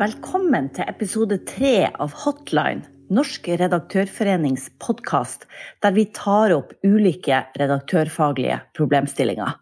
Velkommen 0.00 0.70
til 0.72 0.88
episode 0.88 1.36
tre 1.44 1.90
av 2.00 2.14
Hotline, 2.22 2.86
Norsk 3.10 3.48
redaktørforenings 3.58 4.68
podkast, 4.78 5.48
der 5.82 5.96
vi 5.96 6.04
tar 6.14 6.52
opp 6.54 6.76
ulike 6.86 7.40
redaktørfaglige 7.58 8.60
problemstillinger. 8.78 9.56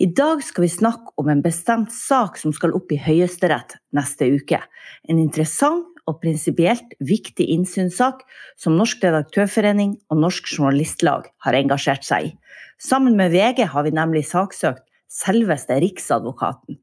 I 0.00 0.08
dag 0.16 0.40
skal 0.46 0.64
vi 0.64 0.70
snakke 0.72 1.12
om 1.20 1.28
en 1.28 1.42
bestemt 1.44 1.92
sak 1.92 2.40
som 2.40 2.54
skal 2.56 2.72
opp 2.78 2.88
i 2.94 3.00
Høyesterett 3.04 3.76
neste 3.92 4.30
uke. 4.32 4.62
En 5.04 5.20
interessant 5.20 6.00
og 6.08 6.22
prinsipielt 6.24 6.96
viktig 7.04 7.50
innsynssak 7.58 8.24
som 8.56 8.80
Norsk 8.80 9.04
redaktørforening 9.04 9.98
og 10.08 10.24
Norsk 10.24 10.48
journalistlag 10.56 11.28
har 11.44 11.60
engasjert 11.60 12.08
seg 12.08 12.30
i. 12.30 12.34
Sammen 12.80 13.20
med 13.20 13.36
VG 13.36 13.66
har 13.68 13.84
vi 13.84 13.92
nemlig 14.00 14.24
saksøkt 14.32 14.86
selveste 15.12 15.76
Riksadvokaten. 15.84 16.80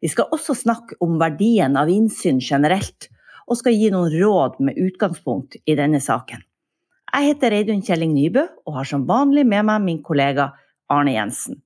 Vi 0.00 0.08
skal 0.08 0.32
også 0.32 0.56
snakke 0.56 0.96
om 1.04 1.20
verdien 1.20 1.76
av 1.76 1.92
innsyn 1.92 2.40
generelt, 2.40 3.12
og 3.48 3.58
skal 3.58 3.76
gi 3.76 3.90
noen 3.94 4.14
råd 4.14 4.60
med 4.64 4.78
utgangspunkt 4.80 5.58
i 5.66 5.76
denne 5.78 6.00
saken. 6.02 6.42
Jeg 7.12 7.28
heter 7.28 7.52
Reidun 7.52 7.82
Kjelling 7.84 8.14
Nybø, 8.14 8.46
og 8.66 8.78
har 8.78 8.88
som 8.88 9.04
vanlig 9.08 9.44
med 9.44 9.66
meg 9.68 9.84
min 9.84 10.00
kollega 10.04 10.52
Arne 10.92 11.12
Jensen. 11.16 11.58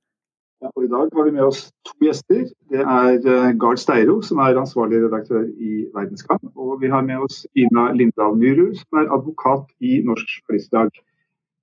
Ja, 0.64 0.70
I 0.82 0.88
dag 0.88 1.10
har 1.14 1.24
vi 1.24 1.32
med 1.36 1.44
oss 1.44 1.66
to 1.84 1.92
gjester. 2.02 2.47
Det 2.72 2.80
er 2.80 3.19
eh, 3.20 3.50
Gard 3.60 3.78
Steiro, 3.78 4.16
som 4.24 4.41
er 4.42 4.56
ansvarlig 4.58 5.02
redaktør 5.04 5.44
i 5.44 5.84
Verdenskamp. 5.94 6.48
Og 6.56 6.80
vi 6.80 6.88
har 6.91 7.04
med 7.06 7.27
oss 7.27 7.44
Ina 7.54 7.91
Lindahl 7.92 8.38
Nyrud, 8.41 8.74
som 8.80 9.02
er 9.02 9.12
advokat 9.14 9.69
i 9.84 10.00
Norsk 10.08 10.32
Journalistlag. 10.41 10.91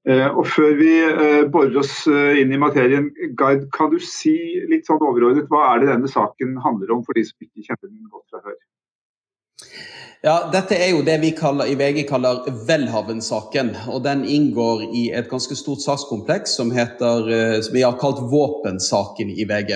Eh, 0.08 0.28
og 0.30 0.45
Før 0.47 0.78
vi 0.80 0.94
eh, 1.09 1.44
borer 1.52 1.80
oss 1.81 2.06
inn 2.08 2.53
i 2.53 2.61
materien, 2.61 3.09
Gard, 3.39 3.66
kan 3.75 3.91
du 3.91 3.97
si 4.00 4.38
litt 4.69 4.88
sånn 4.88 5.02
overordnet 5.02 5.50
hva 5.52 5.66
er 5.73 5.84
det 5.84 5.91
denne 5.91 6.11
saken 6.11 6.56
handler 6.64 6.94
om 6.94 7.03
for 7.08 7.17
de 7.17 7.25
som 7.28 7.44
ikke 7.44 7.66
kjenner 7.66 7.89
den 7.89 8.14
godt 8.14 8.30
fra 8.30 8.44
før? 8.45 8.59
Ja, 10.23 10.38
Dette 10.53 10.78
er 10.80 10.94
jo 10.94 11.02
det 11.03 11.17
vi 11.19 11.33
kaller, 11.36 11.67
i 11.67 11.75
VG 11.75 12.06
kaller 12.08 12.45
Welhaven-saken. 12.67 13.73
og 13.92 14.06
Den 14.06 14.23
inngår 14.23 14.86
i 14.95 15.09
et 15.11 15.28
ganske 15.31 15.56
stort 15.59 15.83
sakskompleks 15.83 16.56
som, 16.56 16.72
heter, 16.72 17.28
som 17.66 17.75
vi 17.75 17.84
har 17.84 18.00
kalt 18.00 18.22
våpensaken 18.31 19.34
i 19.36 19.44
VG. 19.50 19.75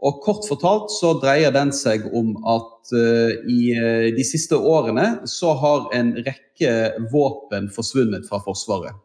Og 0.00 0.20
Kort 0.24 0.46
fortalt 0.48 0.92
så 0.94 1.12
dreier 1.20 1.52
den 1.52 1.72
seg 1.76 2.06
om 2.16 2.32
at 2.48 2.92
uh, 2.96 3.32
i 3.52 3.60
uh, 3.76 4.08
de 4.16 4.24
siste 4.24 4.56
årene 4.56 5.26
så 5.28 5.52
har 5.60 5.90
en 5.96 6.14
rekke 6.16 6.72
våpen 7.12 7.68
forsvunnet 7.74 8.28
fra 8.28 8.40
Forsvaret. 8.44 8.96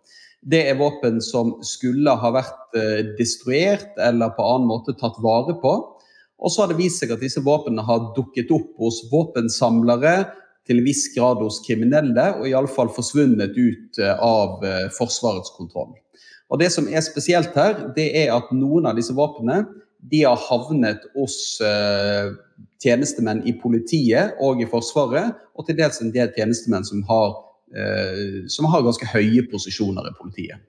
Det 0.46 0.62
er 0.70 0.80
våpen 0.80 1.20
som 1.26 1.56
skulle 1.66 2.12
ha 2.22 2.30
vært 2.36 2.76
eh, 2.78 3.00
destruert 3.18 3.96
eller 3.98 4.30
på 4.38 4.44
annen 4.46 4.68
måte 4.70 4.94
tatt 5.00 5.16
vare 5.24 5.56
på. 5.58 5.72
Og 6.42 6.52
så 6.52 6.64
har 6.64 6.72
det 6.72 6.80
vist 6.80 7.02
seg 7.02 7.14
at 7.16 7.24
disse 7.24 7.44
våpnene 7.44 7.86
har 7.86 8.10
dukket 8.18 8.52
opp 8.56 8.74
hos 8.82 9.04
våpensamlere, 9.12 10.18
til 10.66 10.80
en 10.80 10.88
viss 10.88 11.04
grad 11.14 11.44
hos 11.46 11.60
kriminelle, 11.62 12.24
og 12.40 12.48
iallfall 12.50 12.90
forsvunnet 12.90 13.54
ut 13.54 14.00
eh, 14.02 14.22
av 14.26 14.64
eh, 14.66 14.88
Forsvarets 14.96 15.54
kontroll. 15.54 15.94
Og 16.50 16.58
Det 16.62 16.72
som 16.74 16.90
er 16.90 17.06
spesielt 17.06 17.54
her, 17.58 17.92
det 17.94 18.08
er 18.18 18.34
at 18.34 18.50
noen 18.54 18.90
av 18.90 18.98
disse 18.98 19.14
våpnene 19.14 19.64
de 20.06 20.22
har 20.22 20.38
havnet 20.38 21.02
hos 21.16 21.36
uh, 21.66 22.30
tjenestemenn 22.84 23.40
i 23.50 23.56
politiet 23.58 24.38
og 24.46 24.62
i 24.62 24.68
Forsvaret, 24.70 25.34
og 25.58 25.66
til 25.66 25.80
dels 25.80 25.98
en 26.04 26.12
del 26.14 26.30
tjenestemenn 26.36 26.86
som 26.86 27.02
har 27.10 27.34
Eh, 27.74 28.46
som 28.48 28.68
har 28.70 28.84
ganske 28.86 29.08
høye 29.10 29.42
posisjoner 29.52 30.06
i 30.08 30.16
politiet. 30.16 30.62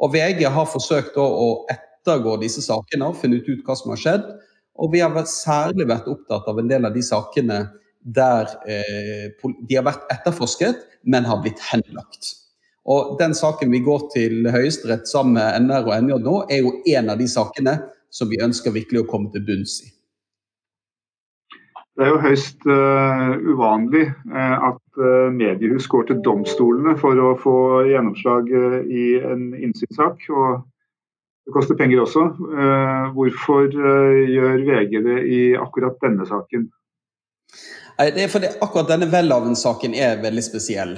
Og 0.00 0.12
VG 0.14 0.44
har 0.52 0.68
forsøkt 0.70 1.18
å 1.20 1.66
ettergå 1.72 2.36
disse 2.40 2.62
sakene 2.64 3.10
og 3.10 3.18
funnet 3.18 3.48
ut 3.48 3.64
hva 3.66 3.74
som 3.76 3.92
har 3.92 4.00
skjedd. 4.00 4.28
Og 4.78 4.92
vi 4.92 5.02
har 5.02 5.16
særlig 5.30 5.88
vært 5.88 6.08
opptatt 6.10 6.48
av 6.50 6.58
en 6.60 6.68
del 6.70 6.84
av 6.88 6.94
de 6.94 7.02
sakene 7.04 7.60
der 8.06 8.50
eh, 8.70 9.32
de 9.40 9.78
har 9.78 9.86
vært 9.86 10.06
etterforsket, 10.14 10.84
men 11.02 11.26
har 11.26 11.40
blitt 11.42 11.62
henlagt. 11.70 12.34
Og 12.86 13.16
Den 13.18 13.34
saken 13.34 13.72
vi 13.72 13.82
går 13.82 14.06
til 14.14 14.46
Høyesterett 14.52 15.08
sammen 15.10 15.34
med 15.40 15.66
NR 15.66 15.88
og 15.88 16.06
NJ 16.06 16.20
nå, 16.22 16.36
er 16.50 16.62
jo 16.62 16.76
en 16.94 17.10
av 17.10 17.18
de 17.18 17.26
sakene 17.30 17.80
som 18.14 18.30
vi 18.30 18.38
ønsker 18.42 18.74
virkelig 18.74 19.02
å 19.02 19.10
komme 19.10 19.32
til 19.34 19.42
bunns 19.46 19.80
i. 19.82 19.90
Det 21.96 22.04
er 22.04 22.12
jo 22.12 22.20
høyst 22.20 22.66
uh, 22.68 23.32
uvanlig 23.40 24.04
uh, 24.28 24.56
at 24.68 25.00
uh, 25.00 25.32
mediehus 25.32 25.86
går 25.88 26.10
til 26.10 26.20
domstolene 26.22 26.92
for 27.00 27.16
å 27.16 27.30
få 27.40 27.56
gjennomslag 27.88 28.52
i 28.52 29.06
en 29.24 29.48
innsynssak. 29.56 30.28
Og 30.28 30.60
det 31.46 31.54
koster 31.54 31.78
penger 31.78 32.02
også. 32.02 32.24
hvorfor 33.14 33.68
gjør 33.70 34.64
VG 34.66 34.96
det 35.04 35.18
i 35.30 35.40
akkurat 35.54 35.94
denne 36.02 36.26
saken? 36.26 36.66
Nei, 37.96 38.10
det 38.12 38.24
er 38.24 38.32
fordi 38.32 38.50
Akkurat 38.60 38.90
denne 38.90 39.06
Welhaven-saken 39.08 39.94
er 39.94 40.18
veldig 40.24 40.42
spesiell. 40.44 40.96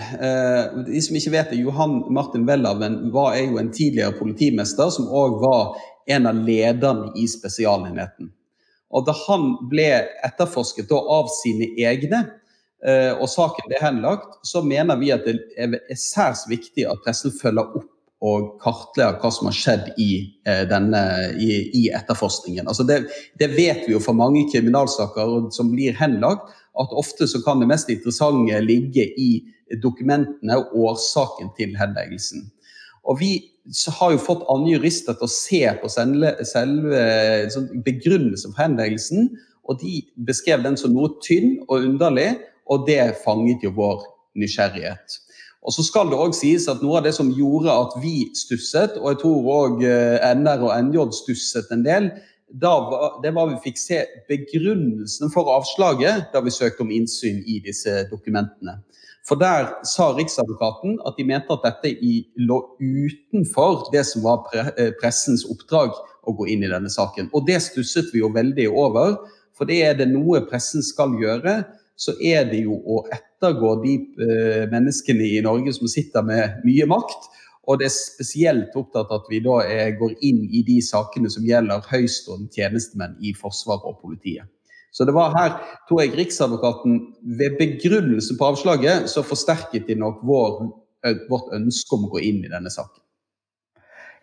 de 0.89 1.03
som 1.05 1.19
ikke 1.21 1.35
vet 1.37 1.53
det, 1.53 1.61
Johan 1.61 2.01
Martin 2.11 2.49
Welhaven 2.49 3.13
var, 3.15 3.37
jo 3.37 3.61
en 3.61 3.71
tidligere 3.71 4.17
politimester 4.19 4.91
som 4.91 5.07
òg 5.13 5.37
var 5.45 5.77
en 6.09 6.27
av 6.27 6.41
lederne 6.49 7.13
i 7.17 7.29
Spesialenheten. 7.29 8.33
Og 8.89 9.05
da 9.07 9.15
han 9.27 9.51
ble 9.69 9.89
etterforsket 10.25 10.93
av 10.97 11.29
sine 11.43 11.69
egne, 11.77 12.23
eh, 12.85 13.13
og 13.13 13.29
saken 13.29 13.69
ble 13.69 13.81
henlagt, 13.83 14.41
så 14.49 14.63
mener 14.65 14.97
vi 15.01 15.13
at 15.13 15.29
det 15.29 15.37
er 15.61 15.77
særs 15.95 16.47
viktig 16.49 16.89
at 16.89 17.05
pressen 17.05 17.35
følger 17.37 17.79
opp 17.83 17.93
og 18.25 18.57
kartlegge 18.63 19.21
hva 19.23 19.31
som 19.31 19.47
har 19.47 19.55
skjedd 19.55 19.91
i, 20.03 20.11
eh, 20.49 20.65
denne, 20.71 21.03
i, 21.39 21.51
i 21.79 21.85
etterforskningen. 21.95 22.67
Altså 22.67 22.87
det, 22.87 23.05
det, 23.39 23.53
vet 23.55 23.85
vi 23.87 23.95
jo 23.95 24.03
fra 24.03 24.15
mange 24.17 24.43
kriminalsaker 24.51 25.53
som 25.55 25.71
blir 25.71 25.95
henlagt, 25.99 26.51
at 26.79 26.95
ofte 26.99 27.29
så 27.31 27.41
kan 27.45 27.63
det 27.63 27.71
mest 27.71 27.91
interessante 27.91 28.59
ligge 28.63 29.07
i 29.19 29.31
dokumentene 29.83 30.59
og 30.59 30.75
årsaken 30.89 31.53
til 31.59 31.77
henleggelsen. 31.79 32.49
Og 33.09 33.21
vi 33.23 33.33
har 33.99 34.13
jo 34.13 34.21
fått 34.23 34.47
andre 34.51 34.75
jurister 34.75 35.17
til 35.17 35.29
å 35.29 35.33
se 35.33 35.63
på 35.81 35.91
selve, 35.93 36.35
selve 36.49 37.03
sånn 37.53 37.71
begrunnelsen 37.87 38.55
for 38.55 38.65
henleggelsen, 38.65 39.31
og 39.69 39.83
de 39.83 40.01
beskrev 40.27 40.65
den 40.65 40.79
som 40.81 40.95
noe 40.97 41.13
tynn 41.25 41.59
og 41.69 41.85
underlig, 41.85 42.33
og 42.69 42.87
det 42.89 43.03
fanget 43.23 43.65
jo 43.65 43.75
vår 43.77 44.03
nysgjerrighet. 44.39 45.19
Og 45.69 45.75
så 45.77 45.85
skal 45.85 46.09
det 46.09 46.17
òg 46.17 46.33
sies 46.33 46.65
at 46.73 46.81
Noe 46.81 46.97
av 46.97 47.05
det 47.05 47.13
som 47.13 47.29
gjorde 47.37 47.69
at 47.69 47.99
vi 48.01 48.31
stusset, 48.39 48.97
og 48.97 49.11
jeg 49.13 49.21
tror 49.21 49.51
òg 49.53 49.83
eh, 49.85 50.17
NR 50.39 50.65
og 50.65 50.73
NJ 50.89 51.03
stusset 51.13 51.69
en 51.75 51.85
del, 51.85 52.09
var, 52.63 53.19
det 53.21 53.35
var 53.37 53.51
vi 53.51 53.59
fikk 53.67 53.77
se 53.77 53.99
begrunnelsen 54.31 55.29
for 55.35 55.51
avslaget 55.53 56.31
da 56.33 56.41
vi 56.41 56.55
søkte 56.55 56.81
om 56.87 56.93
innsyn 56.95 57.43
i 57.45 57.59
disse 57.61 58.07
dokumentene. 58.09 58.79
For 59.29 59.37
der 59.37 59.75
sa 59.85 60.15
Riksadvokaten 60.17 60.97
at 61.05 61.19
de 61.19 61.27
mente 61.29 61.53
at 61.53 61.67
dette 61.67 61.93
lå 62.41 62.63
utenfor 62.81 63.91
det 63.93 64.07
som 64.09 64.25
var 64.25 64.49
eh, 64.57 64.95
pressens 65.03 65.45
oppdrag 65.53 65.93
å 66.25 66.33
gå 66.39 66.49
inn 66.49 66.65
i 66.65 66.73
denne 66.73 66.89
saken. 66.89 67.29
Og 67.37 67.45
det 67.45 67.61
stusset 67.67 68.09
vi 68.15 68.23
jo 68.23 68.33
veldig 68.33 68.71
over. 68.73 69.19
For 69.53 69.69
det 69.69 69.83
er 69.85 70.01
det 70.01 70.09
noe 70.09 70.41
pressen 70.49 70.85
skal 70.87 71.13
gjøre, 71.21 71.61
så 71.99 72.15
er 72.23 72.47
det 72.51 72.63
jo 72.63 72.79
å 72.79 73.01
ettergå 73.15 73.73
de 73.83 73.95
eh, 74.23 74.65
menneskene 74.71 75.27
i 75.27 75.43
Norge 75.45 75.75
som 75.77 75.91
sitter 75.91 76.27
med 76.27 76.63
mye 76.67 76.87
makt. 76.91 77.27
Og 77.69 77.81
det 77.81 77.89
er 77.89 77.93
spesielt 77.93 78.77
opptatt 78.79 79.11
at 79.13 79.27
vi 79.29 79.43
da 79.45 79.59
går 79.99 80.15
inn 80.25 80.47
i 80.47 80.63
de 80.65 80.79
sakene 80.81 81.29
som 81.29 81.45
gjelder 81.45 81.85
høystående 81.91 82.49
tjenestemenn 82.55 83.19
i 83.21 83.35
Forsvaret 83.37 83.85
og 83.91 83.99
politiet. 84.01 84.49
Så 84.95 85.05
det 85.05 85.13
var 85.13 85.35
her, 85.37 85.59
tror 85.89 86.01
jeg, 86.01 86.15
Riksadvokaten 86.17 86.95
ved 87.39 87.59
begrunnelse 87.59 88.39
på 88.39 88.49
avslaget 88.49 89.11
så 89.13 89.21
forsterket 89.27 89.85
de 89.91 89.99
nok 90.01 90.23
vår, 90.27 90.63
vårt 91.29 91.53
ønske 91.59 91.99
om 91.99 92.09
å 92.09 92.15
gå 92.15 92.25
inn 92.31 92.41
i 92.47 92.55
denne 92.55 92.73
saken. 92.73 93.03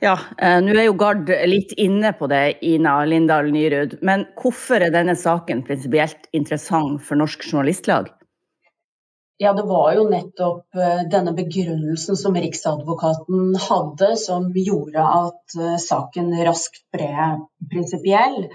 Ja, 0.03 0.17
eh, 0.37 0.59
nå 0.61 0.75
er 0.75 0.89
jo 0.89 0.97
Gard 0.99 1.29
litt 1.47 1.71
inne 1.79 2.11
på 2.17 2.27
det, 2.27 2.57
Ina 2.67 2.97
Lindahl 3.07 3.47
Nyrud. 3.53 3.97
Men 4.05 4.27
hvorfor 4.39 4.83
er 4.83 4.93
denne 4.93 5.15
saken 5.15 5.63
prinsipielt 5.67 6.27
interessant 6.35 7.01
for 7.05 7.19
Norsk 7.19 7.45
Journalistlag? 7.47 8.11
Ja, 9.37 9.53
det 9.53 9.65
var 9.67 9.89
jo 9.97 10.05
nettopp 10.07 10.77
eh, 10.79 11.03
denne 11.11 11.33
begrunnelsen 11.35 12.15
som 12.15 12.35
Riksadvokaten 12.39 13.57
hadde, 13.59 14.13
som 14.19 14.47
gjorde 14.55 15.03
at 15.03 15.57
eh, 15.59 15.75
saken 15.81 16.31
raskt 16.47 16.85
ble 16.95 17.09
prinsipiell. 17.71 18.45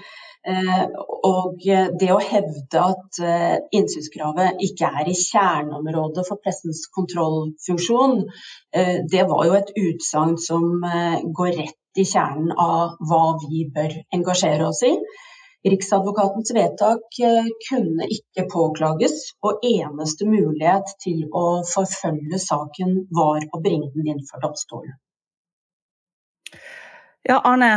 Eh, 0.48 0.84
og 1.28 1.60
det 2.00 2.08
å 2.14 2.20
hevde 2.24 2.80
at 2.80 3.18
eh, 3.20 3.56
innsynskravet 3.76 4.62
ikke 4.64 4.88
er 5.02 5.10
i 5.10 5.16
kjerneområdet 5.16 6.24
for 6.24 6.40
pressens 6.40 6.86
kontrollfunksjon, 6.96 8.22
eh, 8.72 9.02
det 9.12 9.26
var 9.28 9.44
jo 9.50 9.58
et 9.58 9.74
utsagn 9.76 10.38
som 10.40 10.64
går 11.36 11.52
rett 11.58 12.00
i 12.00 12.06
kjernen 12.08 12.54
av 12.56 12.96
hva 13.04 13.24
vi 13.42 13.66
bør 13.74 13.98
engasjere 14.16 14.70
oss 14.70 14.80
i. 14.88 14.94
Riksadvokatens 15.68 16.54
vedtak 16.56 17.18
kunne 17.66 18.06
ikke 18.08 18.46
påklages, 18.48 19.34
og 19.44 19.60
eneste 19.66 20.24
mulighet 20.24 20.94
til 21.04 21.26
å 21.36 21.60
forfølge 21.68 22.40
saken 22.40 23.02
var 23.12 23.44
å 23.44 23.60
bringe 23.60 23.90
den 23.92 24.08
inn 24.14 24.22
for 24.24 24.40
domstolen. 24.40 24.96
Ja, 27.28 27.42
Arne. 27.44 27.74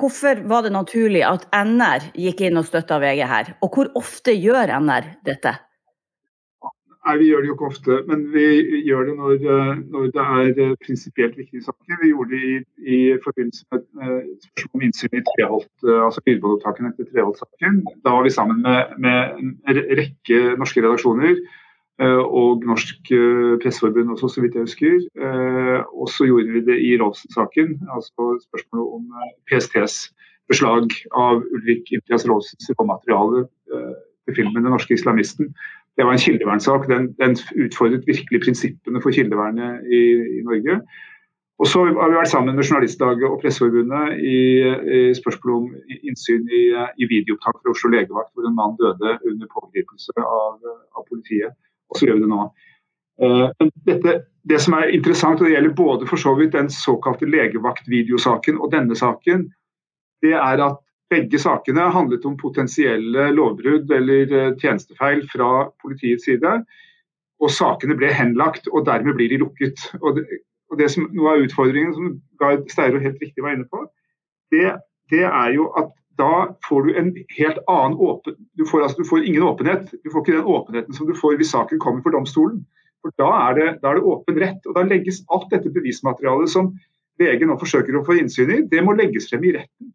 Hvorfor 0.00 0.38
var 0.48 0.64
det 0.64 0.72
naturlig 0.72 1.20
at 1.28 1.42
NR 1.52 2.06
gikk 2.16 2.46
inn 2.46 2.56
og 2.56 2.64
støtta 2.68 2.96
VG 3.02 3.26
her, 3.28 3.50
og 3.60 3.74
hvor 3.74 3.90
ofte 4.00 4.32
gjør 4.32 4.72
NR 4.80 5.10
dette? 5.28 5.58
Nei, 7.00 7.14
Vi 7.20 7.28
gjør 7.30 7.40
det 7.42 7.48
jo 7.48 7.54
ikke 7.56 7.68
ofte, 7.68 7.98
men 8.08 8.26
vi 8.32 8.46
gjør 8.86 9.06
det 9.08 9.14
når, 9.18 9.44
når 9.92 10.10
det 10.16 10.24
er 10.24 10.50
eh, 10.64 10.74
prinsipielt 10.84 11.38
viktige 11.40 11.64
saker. 11.64 11.96
Vi 12.02 12.10
gjorde 12.12 12.34
det 12.34 12.40
i, 12.48 12.58
i 12.96 12.98
forbindelse 13.24 13.64
med 13.72 13.86
uh, 14.00 14.20
spørsmål 14.44 14.76
om 14.76 14.84
innsyn 14.88 15.16
i 15.16 15.24
Treholt, 15.30 15.72
uh, 15.88 16.04
altså 16.06 16.24
lydbåndopptakene 16.26 16.92
etter 16.92 17.08
Treholt-saken. 17.08 17.80
Da 18.04 18.12
var 18.16 18.28
vi 18.28 18.36
sammen 18.36 18.60
med, 18.66 18.92
med 19.00 19.40
en 19.40 19.82
rekke 20.00 20.44
norske 20.60 20.84
redaksjoner 20.84 21.40
Eh, 21.40 21.68
og 22.08 22.62
Norsk 22.64 23.10
eh, 23.12 23.58
Presseforbund 23.62 24.14
også, 24.14 24.28
så 24.28 24.40
vidt 24.40 24.54
jeg 24.56 24.64
husker. 24.68 24.94
Eh, 25.20 25.80
og 26.00 26.08
så 26.08 26.24
gjorde 26.28 26.54
vi 26.54 26.62
det 26.64 26.78
i 26.80 26.94
Rolfsen-saken, 27.00 27.76
altså 27.94 28.30
spørsmålet 28.46 28.94
om 28.96 29.04
PSTs 29.50 29.98
beslag 30.50 30.88
av 31.12 31.44
Ulrik 31.54 31.92
Imtias 31.92 32.24
Rolfsens 32.28 32.72
råmateriale 32.78 33.44
til 34.26 34.34
filmen 34.34 34.64
'Den 34.64 34.72
norske 34.72 34.94
islamisten'. 34.94 35.52
Det 35.96 36.06
var 36.06 36.12
en 36.12 36.24
kildevernsak. 36.26 36.88
Den, 36.88 37.12
den 37.20 37.36
utfordret 37.64 38.06
virkelig 38.06 38.40
prinsippene 38.44 39.02
for 39.02 39.10
kildevernet 39.10 39.84
i, 39.98 40.02
i, 40.38 40.40
Norge. 40.48 40.80
Og 41.60 41.66
så 41.66 41.84
har 41.84 42.08
vi 42.10 42.16
vært 42.16 42.32
sammen 42.32 42.56
med 42.56 42.64
Journalistlaget 42.64 43.28
og 43.28 43.40
Presseforbundet 43.42 44.04
i, 44.36 44.40
i 44.96 45.00
spørsmålet 45.20 45.56
om 45.60 45.66
innsyn 46.08 46.44
i, 46.60 46.62
i 47.02 47.04
videoopptak 47.12 47.56
fra 47.60 47.72
Oslo 47.74 47.90
legevakt, 47.92 48.32
hvor 48.32 48.48
en 48.48 48.58
mann 48.60 48.78
døde 48.80 49.10
under 49.30 49.46
pågripelse 49.56 50.12
av, 50.16 50.56
av 50.96 51.02
politiet 51.10 51.52
og 51.90 51.98
så 51.98 52.06
gjør 52.06 52.18
vi 52.18 52.24
det 52.24 52.32
nå. 52.32 52.42
Eh, 53.20 53.70
dette, 53.88 54.18
det 54.48 54.60
som 54.64 54.76
er 54.78 54.94
interessant, 54.96 55.40
og 55.40 55.48
det 55.48 55.54
gjelder 55.56 55.74
både 55.76 56.08
for 56.08 56.20
så 56.20 56.34
vidt 56.38 56.54
den 56.56 56.70
såkalte 56.72 57.28
legevaktvideosaken 57.28 58.60
og 58.60 58.72
denne 58.72 58.96
saken, 58.96 59.48
det 60.24 60.36
er 60.36 60.64
at 60.64 60.78
begge 61.10 61.40
sakene 61.42 61.88
handlet 61.90 62.24
om 62.28 62.36
potensielle 62.38 63.30
lovbrudd 63.34 63.90
eller 63.92 64.36
eh, 64.36 64.52
tjenestefeil 64.60 65.24
fra 65.32 65.68
politiets 65.82 66.28
side. 66.28 66.60
Og 67.40 67.52
sakene 67.52 67.96
ble 67.98 68.12
henlagt, 68.14 68.68
og 68.70 68.86
dermed 68.86 69.16
blir 69.18 69.32
de 69.32 69.40
lukket. 69.40 69.80
Og 70.00 70.18
det, 70.18 70.26
og 70.70 70.78
det 70.78 70.90
som, 70.92 71.08
Noe 71.16 71.34
av 71.34 71.46
utfordringen 71.46 71.96
som 71.96 72.12
Gard 72.40 72.68
Steiro 72.70 73.00
helt 73.02 73.18
riktig 73.22 73.42
var 73.42 73.56
inne 73.56 73.66
på, 73.70 73.82
det, 74.54 74.76
det 75.10 75.24
er 75.26 75.56
jo 75.56 75.70
at 75.78 75.90
da 76.20 76.32
får 76.68 76.86
du 76.86 76.98
en 77.00 77.10
helt 77.38 77.62
annen 77.70 77.96
åpen... 77.96 78.36
Du 78.60 78.66
får, 78.68 78.84
altså, 78.84 79.02
du 79.02 79.08
får, 79.08 79.24
ingen 79.24 79.46
åpenhet. 79.46 79.90
Du 80.04 80.12
får 80.12 80.24
ikke 80.24 80.36
den 80.36 80.52
åpenheten 80.56 80.96
som 80.96 81.08
du 81.08 81.14
får 81.16 81.38
hvis 81.40 81.52
saken 81.54 81.80
kommer 81.82 82.04
for 82.04 82.16
domstolen. 82.16 82.62
For 83.00 83.14
Da 83.18 83.30
er 83.48 83.56
det, 83.56 83.68
da 83.82 83.90
er 83.90 84.00
det 84.00 84.08
åpen 84.12 84.40
rett. 84.42 84.66
og 84.68 84.76
Da 84.76 84.84
legges 84.84 85.22
alt 85.32 85.48
dette 85.52 85.72
bevismaterialet 85.72 86.52
som 86.52 86.74
VG 87.20 87.46
nå 87.48 87.56
forsøker 87.60 87.96
å 87.96 88.04
få 88.04 88.18
innsyn 88.20 88.52
i, 88.52 88.60
det 88.68 88.84
må 88.84 88.96
legges 88.96 89.28
frem 89.30 89.44
i 89.48 89.54
retten. 89.56 89.92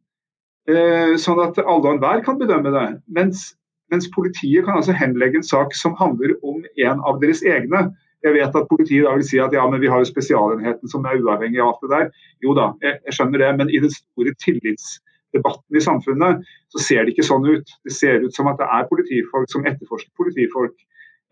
Eh, 0.70 1.14
sånn 1.22 1.42
at 1.44 1.60
alle 1.62 1.84
og 1.84 1.92
enhver 1.96 2.24
kan 2.26 2.40
bedømme 2.42 2.74
det. 2.74 2.88
Mens, 3.18 3.52
mens, 3.94 4.10
politiet 4.14 4.66
kan 4.66 4.80
altså 4.80 4.96
henlegge 4.98 5.42
en 5.42 5.46
sak 5.46 5.78
som 5.78 5.98
handler 6.00 6.34
om 6.42 6.64
en 6.82 7.06
av 7.06 7.22
deres 7.22 7.44
egne. 7.46 7.88
Jeg 8.26 8.34
vet 8.40 8.58
at 8.58 8.70
politiet 8.72 9.06
da 9.06 9.14
vil 9.14 9.28
si 9.28 9.38
at 9.42 9.54
ja, 9.54 9.66
men 9.70 9.84
vi 9.84 9.90
har 9.92 10.02
jo 10.02 10.10
spesialenheten 10.10 10.90
som 10.90 11.06
er 11.06 11.22
uavhengig 11.22 11.62
av 11.62 11.74
alt 11.74 11.86
det 11.86 11.92
der. 11.94 12.08
Jo 12.46 12.56
da, 12.58 12.72
jeg, 12.82 12.98
jeg 13.06 13.18
skjønner 13.18 13.44
det, 13.44 13.52
men 13.62 13.70
i 13.70 13.82
den 13.84 13.94
store 13.94 14.34
tillits 14.42 14.96
debatten 15.36 15.78
i 15.78 15.84
samfunnet, 15.84 16.44
så 16.74 16.82
ser 16.84 17.06
det 17.06 17.14
ikke 17.14 17.28
sånn 17.28 17.46
ut. 17.48 17.78
Det 17.86 17.94
ser 17.94 18.26
ut 18.26 18.36
som 18.36 18.50
at 18.52 18.60
det 18.62 18.68
er 18.72 18.90
politifolk 18.90 19.52
som 19.52 19.68
etterforsker 19.68 20.12
politifolk 20.18 20.76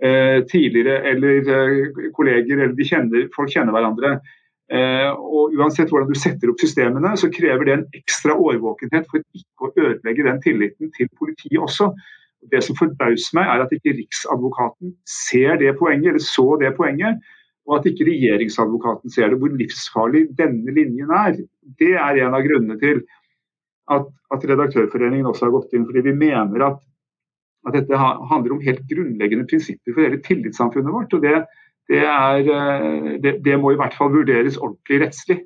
eh, 0.04 0.40
tidligere, 0.52 1.02
eller 1.12 1.52
eh, 1.58 2.08
kolleger, 2.16 2.66
eller 2.66 2.90
kjenner, 2.90 3.28
folk 3.36 3.54
kjenner 3.54 3.76
hverandre. 3.76 4.18
Eh, 4.74 5.12
og 5.12 5.54
Uansett 5.60 5.92
hvordan 5.92 6.10
du 6.10 6.18
setter 6.18 6.52
opp 6.52 6.62
systemene, 6.64 7.14
så 7.20 7.30
krever 7.34 7.68
det 7.68 7.78
en 7.78 7.88
ekstra 8.00 8.36
årvåkenhet 8.40 9.08
for 9.12 9.24
ikke 9.36 9.68
å 9.68 9.74
ødelegge 9.76 10.28
den 10.30 10.44
tilliten 10.44 10.92
til 10.96 11.12
politiet 11.20 11.60
også. 11.62 11.92
Det 12.52 12.60
som 12.66 12.76
forbauser 12.76 13.38
meg, 13.38 13.48
er 13.48 13.64
at 13.64 13.74
ikke 13.76 13.96
Riksadvokaten 14.00 14.96
ser 15.08 15.60
det 15.62 15.76
poenget, 15.80 16.14
eller 16.14 16.26
så 16.26 16.48
det 16.60 16.74
poenget. 16.80 17.22
Og 17.64 17.78
at 17.78 17.86
ikke 17.88 18.10
regjeringsadvokaten 18.10 19.14
ser 19.14 19.32
det, 19.32 19.40
hvor 19.40 19.54
livsfarlig 19.56 20.26
denne 20.40 20.74
linjen 20.76 21.12
er. 21.16 21.38
Det 21.80 21.94
er 21.96 22.20
en 22.26 22.36
av 22.36 22.44
grunnene 22.44 22.76
til 22.82 23.00
at, 23.92 24.10
at, 24.32 24.46
Redaktørforeningen 24.50 25.28
også 25.28 25.48
har 25.48 25.56
gått 25.58 25.74
inn, 25.76 25.88
fordi 25.90 26.06
vi 26.08 26.16
mener 26.16 26.68
at, 26.70 26.82
at 27.68 27.78
dette 27.78 28.00
handler 28.00 28.56
om 28.56 28.64
helt 28.64 28.84
grunnleggende 28.90 29.48
prinsipper 29.50 29.96
for 29.96 30.06
hele 30.06 30.22
tillitssamfunnet 30.24 30.96
vårt. 30.96 31.16
og 31.16 31.24
det, 31.26 31.44
det, 31.92 32.04
er, 32.04 32.48
eh, 32.48 33.10
det, 33.24 33.38
det 33.46 33.58
må 33.60 33.74
i 33.74 33.80
hvert 33.80 33.96
fall 33.98 34.14
vurderes 34.14 34.60
ordentlig 34.60 35.04
rettslig. 35.08 35.42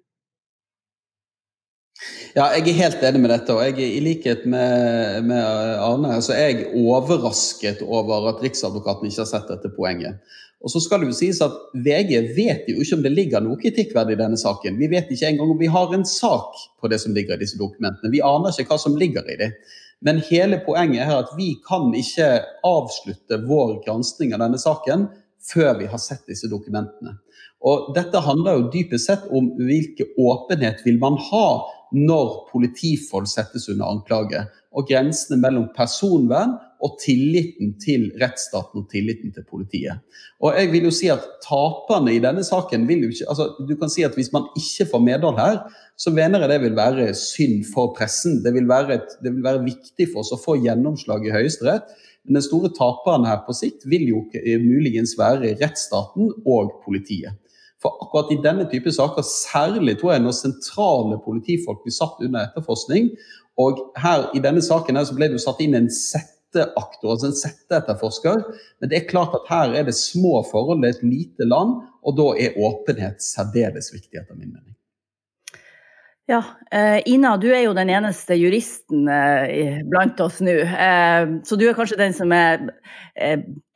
Ja, 2.37 2.51
jeg 2.53 2.67
er 2.69 2.81
helt 2.83 3.05
enig 3.07 3.23
med 3.23 3.31
dette. 3.33 3.53
og 3.53 3.63
jeg 3.65 3.81
I 3.81 4.01
likhet 4.05 4.45
med, 4.45 5.23
med 5.25 5.41
Arne 5.81 6.19
så 6.21 6.35
er 6.35 6.51
jeg 6.51 6.67
overrasket 6.77 7.81
over 7.81 8.29
at 8.29 8.43
Riksadvokaten 8.45 9.09
ikke 9.09 9.23
har 9.23 9.31
sett 9.31 9.49
dette 9.49 9.71
poenget. 9.73 10.21
Og 10.63 10.71
så 10.73 10.81
skal 10.81 11.03
det 11.03 11.11
jo 11.11 11.17
sies 11.19 11.39
at 11.45 11.53
VG 11.85 12.31
vet 12.35 12.69
jo 12.69 12.81
ikke 12.81 12.97
om 12.97 13.03
det 13.05 13.13
ligger 13.13 13.43
noe 13.45 13.59
kritikkverdig 13.61 14.15
i 14.15 14.21
denne 14.23 14.39
saken. 14.41 14.79
Vi 14.79 14.89
vet 14.89 15.11
ikke 15.13 15.29
engang 15.29 15.53
om 15.53 15.59
vi 15.59 15.69
har 15.69 15.93
en 15.93 16.05
sak 16.07 16.57
på 16.81 16.89
det 16.89 16.97
som 17.03 17.13
ligger 17.15 17.37
i 17.37 17.43
disse 17.43 17.59
dokumentene. 17.59 18.11
Vi 18.13 18.23
aner 18.25 18.55
ikke 18.55 18.73
hva 18.73 18.79
som 18.81 18.97
ligger 18.97 19.27
i 19.29 19.37
dem. 19.43 19.53
Men 20.05 20.21
hele 20.27 20.59
poenget 20.65 21.05
er 21.05 21.13
at 21.19 21.31
vi 21.37 21.53
kan 21.65 21.93
ikke 21.97 22.41
avslutte 22.65 23.39
vår 23.45 23.79
gransking 23.85 24.33
av 24.33 24.43
denne 24.45 24.59
saken 24.61 25.07
før 25.47 25.77
vi 25.79 25.89
har 25.89 26.01
sett 26.01 26.25
disse 26.29 26.49
dokumentene. 26.49 27.15
Og 27.65 27.93
dette 27.95 28.21
handler 28.21 28.57
jo 28.57 28.69
dypest 28.73 29.09
sett 29.09 29.25
om 29.33 29.49
hvilken 29.61 30.13
åpenhet 30.21 30.83
vil 30.85 30.99
man 31.01 31.17
ha 31.29 31.47
når 31.95 32.49
politifolk 32.51 33.29
settes 33.31 33.69
under 33.71 33.87
anklage, 33.89 34.43
og 34.77 34.85
grensene 34.89 35.39
mellom 35.41 35.69
personvern 35.75 36.55
og 36.85 36.99
tilliten 37.01 37.71
til 37.81 38.11
rettsstaten 38.21 38.83
og 38.83 38.89
tilliten 38.91 39.31
til 39.33 39.45
politiet. 39.49 40.03
Og 40.43 40.53
jeg 40.53 40.69
vil 40.73 40.85
jo 40.85 40.93
si 40.93 41.09
at 41.09 41.25
Taperne 41.41 42.13
i 42.13 42.21
denne 42.21 42.43
saken 42.45 42.85
vil 42.89 43.07
jo 43.07 43.09
ikke 43.13 43.29
altså 43.31 43.47
Du 43.65 43.73
kan 43.79 43.89
si 43.89 44.05
at 44.05 44.13
hvis 44.17 44.29
man 44.33 44.45
ikke 44.59 44.85
får 44.91 45.01
medhold 45.01 45.39
her, 45.41 45.57
så 45.97 46.13
mener 46.13 46.43
jeg 46.43 46.51
det 46.51 46.59
vil 46.61 46.77
være 46.77 47.07
synd 47.17 47.65
for 47.73 47.95
pressen. 47.97 48.43
Det 48.43 48.53
vil 48.53 48.69
være, 48.69 48.99
et, 48.99 49.17
det 49.23 49.33
vil 49.33 49.43
være 49.43 49.65
viktig 49.65 50.11
for 50.11 50.21
oss 50.21 50.35
å 50.35 50.41
få 50.41 50.59
gjennomslag 50.61 51.25
i 51.25 51.33
Høyesterett. 51.33 51.89
Men 52.27 52.37
den 52.37 52.45
store 52.45 52.69
taperen 52.77 53.25
her 53.25 53.41
på 53.47 53.55
sikt 53.57 53.87
vil 53.89 54.05
jo 54.11 54.21
muligens 54.61 55.15
være 55.17 55.55
rettsstaten 55.61 56.29
og 56.45 56.77
politiet. 56.85 57.33
For 57.81 57.93
akkurat 58.01 58.31
i 58.33 58.39
denne 58.41 58.65
type 58.69 58.91
saker, 58.93 59.25
særlig 59.25 59.99
tror 59.99 60.15
jeg 60.15 60.23
når 60.25 60.35
sentrale 60.35 61.19
politifolk 61.25 61.83
blir 61.85 61.93
satt 61.93 62.21
under 62.25 62.47
etterforskning, 62.47 63.11
og 63.57 63.81
her 63.97 64.29
i 64.37 64.41
denne 64.43 64.61
saken 64.61 64.99
her 64.99 65.07
så 65.07 65.17
ble 65.17 65.31
det 65.31 65.39
jo 65.39 65.45
satt 65.47 65.61
inn 65.65 65.75
en 65.77 65.89
setteaktor, 65.89 67.15
altså 67.15 67.31
en 67.31 67.37
setteetterforsker. 67.39 68.43
Men 68.79 68.91
det 68.91 68.99
er 68.99 69.09
klart 69.09 69.35
at 69.37 69.49
her 69.49 69.77
er 69.79 69.87
det 69.87 69.97
små 69.97 70.43
forhold, 70.51 70.83
det 70.83 70.91
er 70.91 70.97
et 70.99 71.05
lite 71.09 71.49
land, 71.49 71.79
og 72.05 72.17
da 72.19 72.31
er 72.37 72.57
åpenhet 72.61 73.23
særdeles 73.23 73.89
viktig, 73.95 74.21
etter 74.21 74.37
min 74.37 74.51
mening. 74.53 74.77
Ja, 76.27 76.41
eh, 76.71 76.99
Ina, 77.07 77.37
du 77.39 77.47
er 77.55 77.61
jo 77.63 77.73
den 77.73 77.87
eneste 77.87 78.35
juristen 78.35 79.05
eh, 79.07 79.77
blant 79.87 80.19
oss 80.19 80.41
nå. 80.43 80.57
Eh, 80.59 81.27
så 81.47 81.55
du 81.55 81.63
er 81.69 81.77
kanskje 81.77 81.99
den 82.01 82.15
som 82.15 82.33
er 82.35 82.65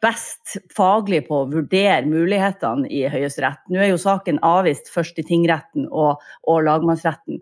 best 0.04 0.58
faglig 0.76 1.24
på 1.30 1.40
å 1.40 1.48
vurdere 1.50 2.04
mulighetene 2.12 2.92
i 2.92 3.06
Høyesterett. 3.10 3.64
Nå 3.72 3.80
er 3.80 3.94
jo 3.94 4.02
saken 4.04 4.42
avvist 4.44 4.92
først 4.92 5.22
i 5.24 5.26
tingretten 5.26 5.88
og, 5.88 6.20
og 6.44 6.60
lagmannsretten. 6.68 7.40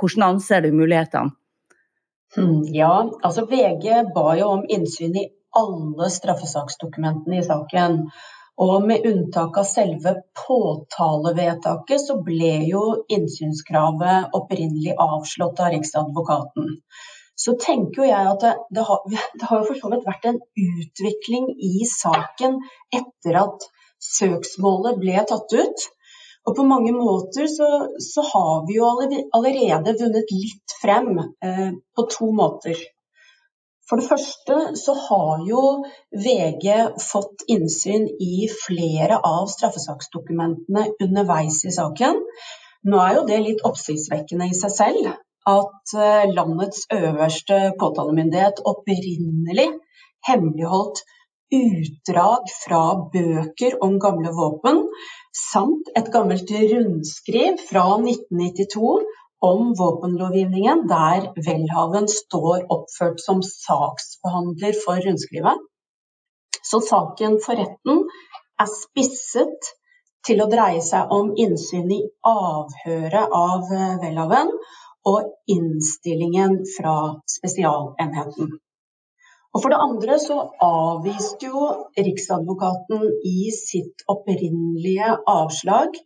Hvordan 0.00 0.24
anser 0.30 0.64
du 0.64 0.72
mulighetene? 0.72 1.36
Hmm, 2.36 2.62
ja, 2.76 3.08
altså 3.24 3.46
VG 3.48 4.12
ba 4.14 4.34
jo 4.36 4.50
om 4.58 4.64
innsyn 4.68 5.16
i 5.16 5.28
alle 5.56 6.10
straffesaksdokumentene 6.12 7.40
i 7.40 7.46
saken. 7.46 8.02
Og 8.58 8.82
med 8.84 9.06
unntak 9.06 9.56
av 9.60 9.66
selve 9.70 10.16
påtalevedtaket, 10.40 12.02
så 12.02 12.18
ble 12.26 12.50
jo 12.66 12.82
innsynskravet 13.14 14.34
opprinnelig 14.34 14.96
avslått 14.98 15.62
av 15.62 15.72
Riksadvokaten. 15.76 16.72
Så 17.38 17.54
tenker 17.62 18.02
jo 18.02 18.08
jeg 18.08 18.30
at 18.32 18.42
det, 18.42 18.54
det, 18.74 18.84
har, 18.88 19.04
det 19.38 19.50
har 19.50 19.62
jo 19.62 19.68
for 19.70 19.80
så 19.82 19.92
vidt 19.94 20.08
vært 20.08 20.26
en 20.32 20.40
utvikling 20.64 21.52
i 21.54 21.86
saken 21.88 22.58
etter 23.00 23.40
at 23.44 23.68
søksmålet 24.02 24.98
ble 25.00 25.22
tatt 25.30 25.54
ut. 25.54 25.86
Og 26.48 26.54
på 26.56 26.64
mange 26.64 26.94
måter 26.96 27.48
så, 27.52 27.66
så 28.00 28.24
har 28.24 28.62
vi 28.68 28.78
jo 28.78 28.86
allerede 28.88 29.96
vunnet 30.00 30.30
litt 30.32 30.76
frem 30.80 31.10
eh, 31.44 31.74
på 31.96 32.04
to 32.14 32.30
måter. 32.32 32.78
For 33.88 34.00
det 34.00 34.08
første 34.08 34.56
så 34.76 34.94
har 35.06 35.44
jo 35.48 35.60
VG 36.24 36.66
fått 37.00 37.44
innsyn 37.52 38.06
i 38.20 38.48
flere 38.52 39.20
av 39.24 39.48
straffesaksdokumentene 39.52 40.90
underveis 41.04 41.62
i 41.68 41.72
saken. 41.72 42.20
Nå 42.88 43.00
er 43.04 43.16
jo 43.18 43.26
det 43.28 43.40
litt 43.44 43.64
oppsiktsvekkende 43.68 44.48
i 44.48 44.56
seg 44.56 44.74
selv 44.76 45.08
at 45.48 45.94
eh, 45.96 46.28
landets 46.32 46.84
øverste 46.92 47.60
påtalemyndighet 47.80 48.60
opprinnelig 48.68 49.70
hemmeligholdt 50.28 51.04
utdrag 51.54 52.50
fra 52.64 52.82
bøker 53.12 53.78
om 53.84 53.96
gamle 54.02 54.34
våpen, 54.36 54.82
samt 55.38 55.90
et 55.98 56.10
gammelt 56.14 56.50
rundskriv 56.50 57.58
fra 57.70 57.84
1992 58.00 58.92
om 59.48 59.72
våpenlovgivningen, 59.78 60.84
der 60.90 61.28
Welhaven 61.46 62.08
står 62.10 62.66
oppført 62.74 63.22
som 63.22 63.42
saksbehandler 63.46 64.74
for 64.84 65.00
rundskrivet. 65.06 65.62
Så 66.70 66.80
saken 66.84 67.38
for 67.44 67.60
retten 67.60 68.02
er 68.60 68.70
spisset 68.72 69.70
til 70.26 70.42
å 70.42 70.48
dreie 70.50 70.82
seg 70.84 71.12
om 71.14 71.30
innsyn 71.38 71.90
i 71.94 72.02
avhøret 72.26 73.36
av 73.42 73.70
Welhaven 74.02 74.50
og 75.08 75.30
innstillingen 75.54 76.58
fra 76.74 76.96
Spesialenheten. 77.38 78.58
Og 79.54 79.62
For 79.62 79.72
det 79.72 79.80
andre 79.80 80.18
så 80.22 80.36
avviste 80.64 81.48
jo 81.48 81.62
Riksadvokaten 81.96 83.04
i 83.30 83.50
sitt 83.54 84.04
opprinnelige 84.12 85.14
avslag 85.32 85.96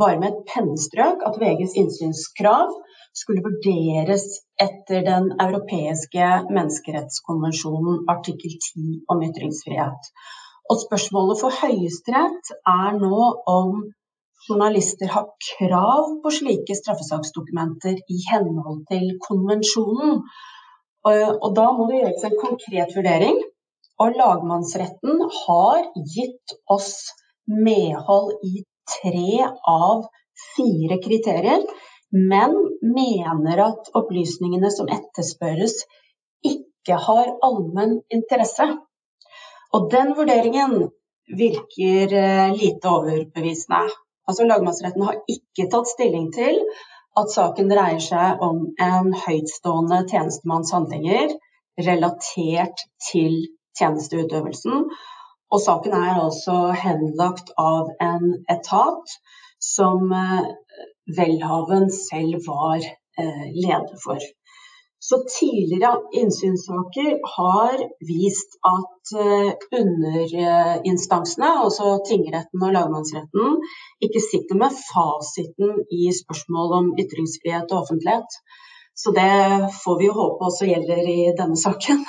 bare 0.00 0.20
med 0.20 0.28
et 0.32 0.44
pennestrøk 0.52 1.24
at 1.28 1.38
VGs 1.40 1.74
innsynskrav 1.82 2.72
skulle 3.16 3.44
vurderes 3.46 4.26
etter 4.60 5.04
Den 5.08 5.30
europeiske 5.40 6.26
menneskerettskonvensjonen 6.56 8.02
artikkel 8.12 8.56
10 8.68 8.98
om 9.12 9.22
ytringsfrihet. 9.28 10.10
Og 10.70 10.82
spørsmålet 10.86 11.40
for 11.42 11.58
Høyesterett 11.62 12.52
er 12.72 12.98
nå 13.00 13.22
om 13.52 13.86
journalister 14.48 15.10
har 15.10 15.30
krav 15.48 16.10
på 16.22 16.32
slike 16.38 16.76
straffesaksdokumenter 16.80 17.96
i 18.16 18.18
henhold 18.30 18.84
til 18.90 19.06
konvensjonen. 19.28 20.20
Og 21.06 21.52
da 21.54 21.66
må 21.76 21.86
det 21.90 22.00
gjøres 22.00 22.24
en 22.26 22.40
konkret 22.40 22.94
vurdering. 22.96 23.38
Og 24.02 24.16
lagmannsretten 24.18 25.22
har 25.40 25.84
gitt 26.14 26.56
oss 26.72 26.90
medhold 27.48 28.42
i 28.44 28.64
tre 28.90 29.46
av 29.70 30.04
fire 30.56 30.98
kriterier, 31.02 31.62
men 32.12 32.56
mener 32.82 33.62
at 33.64 33.88
opplysningene 33.98 34.70
som 34.74 34.90
etterspørres, 34.92 35.78
ikke 36.44 36.98
har 37.06 37.32
allmenn 37.46 38.00
interesse. 38.12 38.68
Og 39.74 39.88
den 39.92 40.12
vurderingen 40.18 40.90
virker 41.38 42.12
eh, 42.14 42.52
lite 42.54 42.92
overbevisende. 42.92 43.86
Altså 44.26 44.46
Lagmannsretten 44.46 45.02
har 45.06 45.18
ikke 45.30 45.66
tatt 45.72 45.90
stilling 45.90 46.28
til 46.34 46.60
at 47.16 47.32
saken 47.32 47.70
dreier 47.72 48.02
seg 48.02 48.42
om 48.44 48.62
en 48.82 49.12
høytstående 49.24 50.02
tjenestemanns 50.10 50.72
handlinger 50.76 51.32
relatert 51.86 52.82
til 53.10 53.38
tjenesteutøvelsen, 53.78 54.86
og 55.52 55.62
saken 55.62 55.94
er 55.96 56.20
altså 56.20 56.56
henlagt 56.76 57.52
av 57.60 57.92
en 58.02 58.32
etat 58.52 59.16
som 59.62 60.12
Velhaven 60.12 60.54
Welhaven 61.18 61.90
selv 61.94 62.42
var 62.48 62.82
eh, 62.82 63.44
leder 63.54 63.96
for. 64.02 64.20
Så 64.98 65.16
tidligere 65.40 66.00
innsynssaker 66.18 67.18
har 67.36 67.74
vist 68.08 68.56
at 68.66 69.12
eh, 69.22 69.50
underinstansene, 69.80 71.50
altså 71.64 71.98
tingretten 72.08 72.64
og 72.64 72.72
lagmannsretten, 72.74 73.58
ikke 74.02 74.22
sitter 74.24 74.58
med 74.62 74.78
fasiten 74.88 75.84
i 75.92 76.08
spørsmål 76.22 76.78
om 76.80 76.88
ytringsfrihet 77.02 77.68
og 77.70 77.84
offentlighet. 77.84 78.40
Så 78.96 79.12
det 79.12 79.68
får 79.84 80.00
vi 80.00 80.08
jo 80.08 80.16
håpe 80.16 80.48
også 80.48 80.70
gjelder 80.70 81.12
i 81.12 81.20
denne 81.36 81.58
saken. 81.60 82.00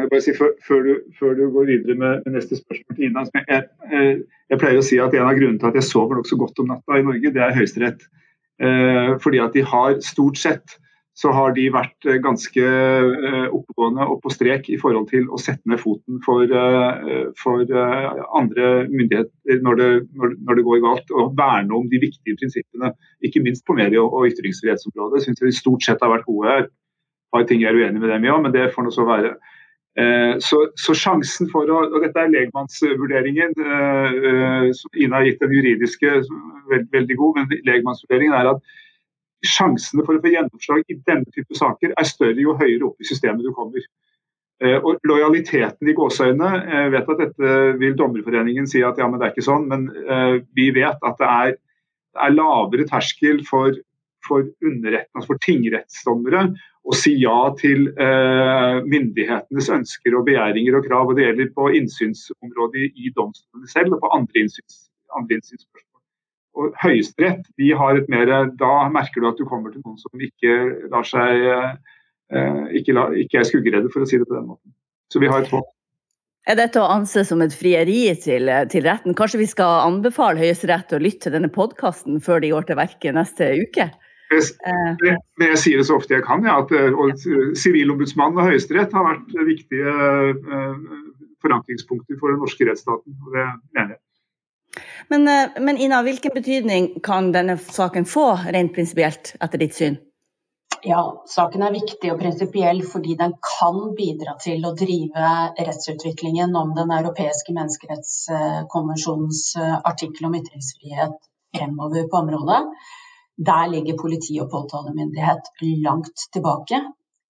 Jeg 0.00 0.08
bare 0.08 0.24
si 0.24 0.32
før, 0.38 0.52
før, 0.66 0.84
du, 0.86 0.92
før, 1.18 1.34
du, 1.36 1.42
går 1.52 1.66
videre 1.68 1.94
med, 2.02 2.22
med 2.24 2.36
neste 2.38 2.56
spørsmål 2.56 2.96
til 2.96 3.10
Ina. 3.10 3.24
Jeg, 3.34 3.64
jeg, 3.92 4.20
jeg, 4.48 4.60
pleier 4.62 4.80
å 4.80 4.86
si 4.86 5.00
at 5.02 5.16
En 5.18 5.26
av 5.26 5.36
grunnene 5.36 5.60
til 5.60 5.68
at 5.68 5.76
jeg 5.76 5.88
sover 5.90 6.16
nokså 6.16 6.38
godt 6.40 6.62
om 6.62 6.70
natta 6.72 6.96
i 6.96 7.04
Norge, 7.04 7.32
det 7.34 7.42
er 7.44 7.56
Høyesterett. 7.58 8.06
Eh, 8.64 9.10
fordi 9.20 9.42
at 9.44 9.56
de 9.56 9.66
har 9.66 9.98
stort 10.06 10.40
sett 10.40 10.80
så 11.20 11.32
har 11.36 11.52
de 11.56 11.66
vært 11.72 12.06
eh, 12.08 12.16
ganske 12.24 12.62
eh, 12.64 13.46
oppegående 13.52 14.06
og 14.08 14.22
på 14.24 14.32
strek 14.32 14.70
i 14.72 14.78
forhold 14.80 15.10
til 15.10 15.26
å 15.28 15.40
sette 15.40 15.68
ned 15.68 15.80
foten 15.82 16.20
for, 16.24 16.46
eh, 16.48 17.26
for 17.40 17.60
andre 18.38 18.70
myndigheter 18.88 19.60
når 19.66 19.80
det, 19.80 19.90
når, 20.16 20.56
det, 20.56 20.64
går 20.64 20.82
galt. 20.86 21.12
Og 21.12 21.34
verne 21.36 21.76
om 21.76 21.90
de 21.92 22.00
viktige 22.00 22.38
prinsippene, 22.40 22.94
ikke 23.26 23.44
minst 23.44 23.66
på 23.68 23.76
medie- 23.76 24.00
og 24.00 24.30
ytringsfrihetsområdet. 24.30 25.24
Syns 25.26 25.44
jeg 25.44 25.52
de 25.52 25.60
stort 25.60 25.84
sett 25.84 26.00
har 26.00 26.14
vært 26.14 26.28
gode 26.30 26.54
her. 26.54 26.68
Har 27.34 27.46
ting 27.46 27.60
jeg 27.62 27.74
er 27.74 27.78
uenig 27.78 28.00
med 28.00 28.14
dem 28.14 28.24
i 28.24 28.32
òg, 28.32 28.44
men 28.46 28.56
det 28.56 28.70
får 28.72 28.86
nå 28.86 28.94
så 28.94 29.06
være. 29.08 29.36
Så, 30.40 30.56
så, 30.78 30.94
sjansen 30.96 31.48
for 31.50 31.68
å 31.68 31.80
og 31.82 32.04
Dette 32.04 32.22
er 32.22 32.30
legmannsvurderingen. 32.32 33.52
Ina 33.58 35.18
har 35.18 35.26
gitt 35.26 35.42
den 35.42 35.52
juridiske 35.52 36.12
veldig, 36.70 36.86
veldig 36.94 37.16
god, 37.18 37.40
men 37.40 37.66
legmannsvurderingen 37.66 38.36
er 38.38 38.54
at 38.54 38.70
sjansene 39.46 40.04
for 40.06 40.16
å 40.16 40.22
få 40.22 40.32
gjennomslag 40.32 40.84
i 40.88 40.98
denne 41.08 41.28
type 41.34 41.56
saker 41.56 41.94
er 41.96 42.08
større 42.08 42.40
jo 42.40 42.56
høyere 42.60 42.90
opp 42.90 43.00
i 43.00 43.08
systemet 43.08 43.46
du 43.46 43.52
kommer. 43.56 43.84
Eh, 44.60 44.76
og 44.76 45.00
Lojaliteten 45.08 45.88
i 45.88 45.96
gåseøynene 45.96 46.50
Jeg 46.68 46.90
vet 46.92 47.12
at 47.14 47.22
dette 47.22 47.52
vil 47.80 47.94
Dommerforeningen 47.96 48.68
si 48.68 48.82
at 48.84 49.00
ja, 49.00 49.08
men 49.08 49.20
det 49.20 49.28
er 49.28 49.34
ikke 49.34 49.46
sånn, 49.46 49.68
men 49.70 49.86
vi 50.56 50.68
vet 50.76 51.00
at 51.00 51.22
det 51.22 51.30
er, 51.30 51.54
det 52.16 52.26
er 52.26 52.36
lavere 52.36 52.88
terskel 52.90 53.40
for, 53.48 53.78
for 54.26 54.44
underretten, 54.44 55.14
altså 55.14 55.32
for 55.32 55.46
tingrettsdommere 55.46 56.50
å 56.80 56.96
si 56.96 57.12
ja 57.20 57.50
til 57.60 57.88
eh, 57.92 58.80
myndighetenes 58.88 59.68
ønsker 59.74 60.16
og 60.16 60.26
begjæringer 60.28 60.78
og 60.78 60.88
krav. 60.88 61.10
og 61.10 61.18
Det 61.18 61.26
gjelder 61.28 61.52
på 61.56 61.68
innsynsområdet 61.80 62.88
i 62.96 63.12
domstolene 63.16 63.70
selv 63.70 63.96
og 63.96 64.04
på 64.04 64.12
andre, 64.16 64.44
innsyns, 64.44 64.82
andre 65.16 65.38
innsynsspørsmål. 65.38 65.89
Og 66.60 66.76
Høyesterett 66.82 67.46
de 67.60 67.70
har 67.76 67.98
et 67.98 68.08
mer, 68.12 68.32
Da 68.60 68.72
merker 68.92 69.22
du 69.22 69.30
at 69.30 69.38
du 69.40 69.46
kommer 69.48 69.72
til 69.72 69.82
noen 69.84 69.98
som 70.00 70.24
ikke 70.28 70.56
lar 70.92 71.06
seg 71.08 71.46
eh, 71.48 72.64
ikke, 72.80 72.96
la, 72.96 73.08
ikke 73.16 73.40
er 73.40 73.48
skuggeredde, 73.48 73.92
for 73.92 74.04
å 74.04 74.08
si 74.08 74.20
det 74.20 74.28
på 74.28 74.36
den 74.36 74.50
måten. 74.50 74.74
Så 75.12 75.22
vi 75.22 75.30
har 75.30 75.42
et 75.42 75.52
håp. 75.52 75.70
Er 76.48 76.56
dette 76.56 76.80
å 76.80 76.88
anse 76.88 77.22
som 77.28 77.42
et 77.44 77.54
frieri 77.54 78.02
til, 78.22 78.48
til 78.72 78.86
retten? 78.86 79.16
Kanskje 79.16 79.42
vi 79.42 79.48
skal 79.50 79.86
anbefale 79.86 80.40
Høyesterett 80.40 80.94
å 80.96 81.02
lytte 81.02 81.28
til 81.28 81.36
denne 81.36 81.50
podkasten 81.52 82.20
før 82.24 82.40
de 82.42 82.52
går 82.54 82.68
til 82.68 82.78
verket 82.80 83.16
neste 83.16 83.50
uke? 83.60 83.90
Det, 84.30 84.40
det, 85.02 85.16
jeg 85.42 85.58
sier 85.58 85.80
det 85.80 85.88
så 85.88 85.96
ofte 85.98 86.14
jeg 86.14 86.22
kan, 86.22 86.44
ja, 86.46 86.60
at 86.62 86.70
eh, 86.76 87.56
Sivilombudsmannen 87.58 88.38
og 88.38 88.52
Høyesterett 88.52 88.94
har 88.94 89.08
vært 89.08 89.34
viktige 89.48 89.94
forankringspunkter 91.42 92.18
for 92.20 92.32
den 92.32 92.40
norske 92.44 92.68
rettsstaten. 92.68 93.16
og 93.26 93.34
det 93.34 93.46
mener 93.74 93.96
jeg. 93.96 94.02
Men, 95.08 95.28
uh, 95.28 95.62
men, 95.62 95.78
Ina, 95.78 96.02
hvilken 96.06 96.34
betydning 96.34 96.92
kan 97.02 97.32
denne 97.34 97.58
saken 97.58 98.06
få 98.06 98.32
rent 98.54 98.74
prinsipielt, 98.74 99.34
etter 99.40 99.58
ditt 99.62 99.74
syn? 99.74 99.98
Ja, 100.86 101.00
Saken 101.28 101.62
er 101.66 101.74
viktig 101.74 102.08
og 102.12 102.20
prinsipiell 102.22 102.78
fordi 102.88 103.16
den 103.18 103.34
kan 103.44 103.80
bidra 103.98 104.36
til 104.40 104.62
å 104.64 104.72
drive 104.78 105.32
rettsutviklingen 105.58 106.54
om 106.56 106.70
Den 106.78 106.94
europeiske 106.96 107.52
menneskerettskonvensjonens 107.52 109.42
artikkel 109.60 110.30
om 110.30 110.38
ytringsfrihet 110.38 111.18
fremover 111.52 112.08
på 112.08 112.22
området. 112.22 112.62
Der 113.50 113.68
ligger 113.72 113.98
politi 114.00 114.40
og 114.40 114.48
påtalemyndighet 114.54 115.52
langt 115.84 116.26
tilbake. 116.32 116.80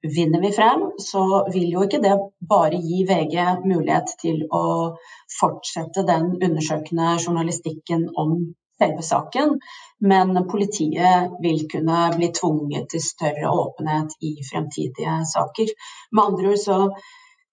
Vinner 0.02 0.40
vi 0.40 0.52
frem, 0.56 0.86
så 0.98 1.22
vil 1.52 1.66
jo 1.74 1.82
ikke 1.84 2.00
det 2.00 2.14
bare 2.48 2.78
gi 2.80 3.02
VG 3.08 3.34
mulighet 3.66 4.14
til 4.22 4.46
å 4.48 4.64
fortsette 5.34 6.06
den 6.08 6.30
undersøkende 6.40 7.18
journalistikken 7.20 8.06
om 8.16 8.38
selve 8.80 9.04
saken, 9.04 9.58
men 10.00 10.32
politiet 10.48 11.36
vil 11.44 11.66
kunne 11.68 12.06
bli 12.16 12.30
tvunget 12.40 12.88
til 12.94 13.04
større 13.04 13.52
åpenhet 13.52 14.16
i 14.24 14.38
fremtidige 14.48 15.18
saker. 15.34 15.74
Med 16.16 16.24
andre 16.24 16.54
ord 16.54 16.62
så 16.64 16.78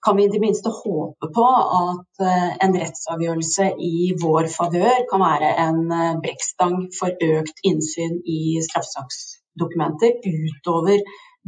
kan 0.05 0.15
vi 0.15 0.25
i 0.25 0.31
det 0.31 0.39
minste 0.39 0.71
håpe 0.71 1.27
på 1.35 1.45
at 1.81 2.21
eh, 2.23 2.51
en 2.63 2.75
rettsavgjørelse 2.79 3.71
i 3.83 4.13
vår 4.21 4.47
favør 4.53 5.03
kan 5.09 5.23
være 5.25 5.49
en 5.65 5.81
eh, 5.91 6.19
brekkstang 6.23 6.77
for 6.95 7.27
økt 7.27 7.63
innsyn 7.67 8.21
i 8.23 8.61
straffesaksdokumenter 8.69 10.21
utover 10.31 11.01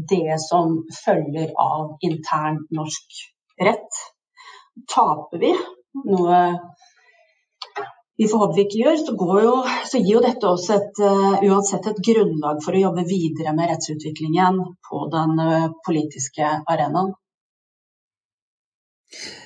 det 0.10 0.39
som 0.41 0.79
følger 1.06 1.51
av 1.60 1.98
intern 2.06 2.62
norsk 2.75 3.20
rett. 3.60 4.00
Taper 4.94 5.41
vi, 5.41 5.51
noe 6.08 6.39
vi 8.20 8.27
vi 8.27 8.63
ikke 8.65 8.79
gjør, 8.82 8.98
så, 9.00 9.13
jo, 9.44 9.51
så 9.88 10.00
gir 10.01 10.18
jo 10.18 10.22
dette 10.24 10.48
oss 10.50 10.65
et, 10.75 10.98
uh, 11.00 11.39
uansett 11.39 11.86
et 11.88 12.01
grunnlag 12.03 12.60
for 12.65 12.75
å 12.75 12.82
jobbe 12.82 13.06
videre 13.08 13.53
med 13.56 13.72
rettsutviklingen 13.72 14.60
på 14.89 15.06
den 15.13 15.39
uh, 15.39 15.70
politiske 15.88 16.50
arenaen. 16.68 17.13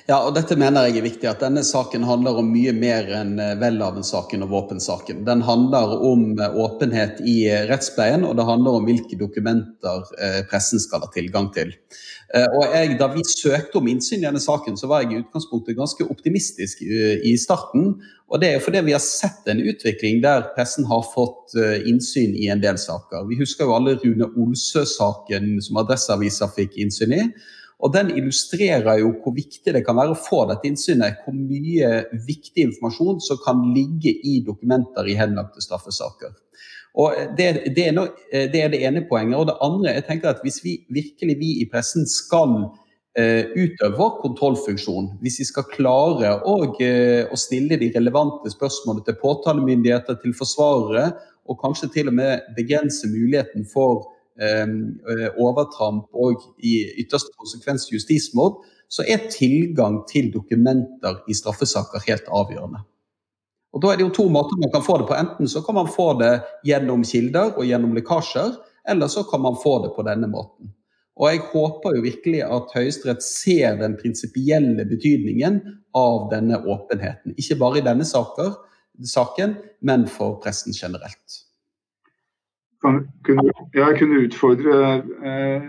Ja, 0.04 0.18
og 0.20 0.34
dette 0.36 0.52
mener 0.60 0.84
jeg 0.84 0.98
er 1.00 1.06
viktig, 1.06 1.24
at 1.30 1.40
denne 1.40 1.62
saken 1.64 2.02
handler 2.04 2.36
om 2.36 2.50
mye 2.52 2.74
mer 2.76 3.06
enn 3.16 3.38
eh, 3.40 3.54
Welhaven-saken 3.56 4.44
og 4.44 4.50
våpensaken. 4.52 5.22
Den 5.24 5.40
handler 5.46 5.94
om 5.96 6.34
eh, 6.36 6.58
åpenhet 6.60 7.22
i 7.24 7.38
eh, 7.48 7.62
rettspleien, 7.70 8.26
og 8.28 8.34
det 8.36 8.44
handler 8.44 8.76
om 8.76 8.84
hvilke 8.84 9.16
dokumenter 9.16 10.04
pressen 10.50 10.82
skal 10.82 11.06
ha 11.06 11.08
tilgang 11.14 11.48
til. 11.56 11.72
Og 12.34 12.64
jeg, 12.74 12.98
Da 12.98 13.06
vi 13.12 13.22
søkte 13.30 13.78
om 13.78 13.88
innsyn 13.88 14.18
i 14.18 14.26
denne 14.26 14.42
saken, 14.42 14.76
så 14.76 14.88
var 14.90 15.04
jeg 15.04 15.12
i 15.12 15.22
utgangspunktet 15.22 15.78
ganske 15.78 16.04
optimistisk 16.10 16.82
i 16.82 17.34
starten. 17.38 17.92
Og 18.28 18.40
det 18.42 18.48
er 18.48 18.56
jo 18.58 18.64
fordi 18.66 18.82
vi 18.88 18.96
har 18.96 19.04
sett 19.04 19.46
en 19.48 19.62
utvikling 19.62 20.18
der 20.24 20.48
pressen 20.56 20.88
har 20.90 21.04
fått 21.14 21.54
innsyn 21.86 22.34
i 22.34 22.48
en 22.50 22.64
del 22.64 22.80
saker. 22.80 23.28
Vi 23.30 23.38
husker 23.38 23.68
jo 23.68 23.76
alle 23.76 23.94
Rune 24.02 24.32
Olsø-saken 24.34 25.60
som 25.62 25.78
Adresseavisa 25.84 26.50
fikk 26.56 26.74
innsyn 26.82 27.14
i. 27.14 27.28
Og 27.84 27.92
Den 27.92 28.14
illustrerer 28.16 29.02
jo 29.02 29.10
hvor 29.20 29.34
viktig 29.36 29.74
det 29.76 29.82
kan 29.84 29.98
være 29.98 30.14
å 30.14 30.20
få 30.20 30.46
dette 30.48 30.68
innsynet. 30.70 31.20
Hvor 31.24 31.36
mye 31.36 31.90
viktig 32.24 32.70
informasjon 32.70 33.20
som 33.24 33.40
kan 33.44 33.60
ligge 33.74 34.14
i 34.24 34.38
dokumenter 34.46 35.10
i 35.10 35.18
henlagte 35.18 35.60
straffesaker. 35.64 36.32
Og 36.96 37.34
det, 37.36 37.48
det, 37.74 37.88
er 37.90 37.92
no, 37.92 38.06
det, 38.30 38.60
er 38.60 38.72
det 38.72 38.80
ene 38.86 39.04
poenget. 39.10 39.36
Og 39.36 39.50
det 39.50 39.58
andre 39.66 39.98
jeg 39.98 40.06
tenker 40.08 40.32
at 40.32 40.40
hvis 40.46 40.62
vi 40.64 40.78
virkelig 40.94 41.36
vi 41.42 41.50
i 41.60 41.68
pressen 41.68 42.08
skal 42.08 42.54
eh, 43.18 43.52
utøve 43.52 44.08
kontrollfunksjon, 44.22 45.10
hvis 45.20 45.42
vi 45.42 45.48
skal 45.50 45.68
klare 45.74 46.36
å, 46.46 46.56
uh, 46.70 47.22
å 47.26 47.40
stille 47.40 47.80
de 47.82 47.90
relevante 47.98 48.54
spørsmålene 48.54 49.04
til 49.10 49.18
påtalemyndigheter, 49.20 50.22
til 50.22 50.36
forsvarere, 50.38 51.10
og 51.44 51.60
kanskje 51.60 51.90
til 51.98 52.08
og 52.08 52.16
med 52.16 52.46
begrense 52.56 53.10
muligheten 53.10 53.66
for 53.68 54.06
Eh, 54.06 54.12
eh, 54.12 54.13
overtramp 55.38 56.08
og 56.12 56.42
i 56.58 56.80
ytterste 57.04 57.30
konsekvens 57.38 57.86
justismord, 57.92 58.64
så 58.88 59.04
er 59.08 59.28
tilgang 59.30 60.02
til 60.10 60.32
dokumenter 60.34 61.22
i 61.28 61.34
straffesaker 61.34 62.02
helt 62.08 62.28
avgjørende. 62.28 62.82
Og 63.74 63.82
Da 63.82 63.90
er 63.90 63.98
det 63.98 64.06
jo 64.06 64.14
to 64.14 64.28
måter 64.30 64.58
man 64.60 64.70
kan 64.70 64.84
få 64.86 64.98
det 64.98 65.08
på. 65.08 65.16
Enten 65.18 65.48
så 65.50 65.62
kan 65.66 65.74
man 65.74 65.90
få 65.90 66.12
det 66.20 66.42
gjennom 66.66 67.02
kilder 67.04 67.56
og 67.58 67.66
gjennom 67.66 67.94
lekkasjer, 67.94 68.54
eller 68.88 69.10
så 69.10 69.24
kan 69.26 69.40
man 69.42 69.58
få 69.58 69.82
det 69.82 69.94
på 69.96 70.04
denne 70.06 70.28
måten. 70.30 70.70
Og 71.16 71.30
Jeg 71.30 71.40
håper 71.52 71.96
jo 71.96 72.02
virkelig 72.02 72.42
at 72.42 72.74
Høyesterett 72.74 73.22
ser 73.22 73.76
den 73.78 73.96
prinsipielle 73.96 74.84
betydningen 74.84 75.60
av 75.94 76.30
denne 76.30 76.58
åpenheten. 76.58 77.34
Ikke 77.38 77.58
bare 77.58 77.78
i 77.78 77.86
denne 77.86 78.04
saken, 78.04 79.56
men 79.80 80.06
for 80.06 80.40
pressen 80.42 80.72
generelt 80.74 81.43
kunne, 83.24 83.52
jeg 83.74 83.98
kunne 83.98 84.22
utfordre 84.26 84.78
eh, 85.24 85.68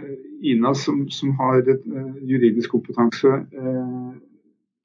Ina, 0.52 0.74
som, 0.76 1.06
som 1.10 1.32
har 1.40 1.62
et, 1.64 1.84
eh, 1.88 2.14
juridisk 2.32 2.76
kompetanse, 2.76 3.32
eh, 3.56 4.10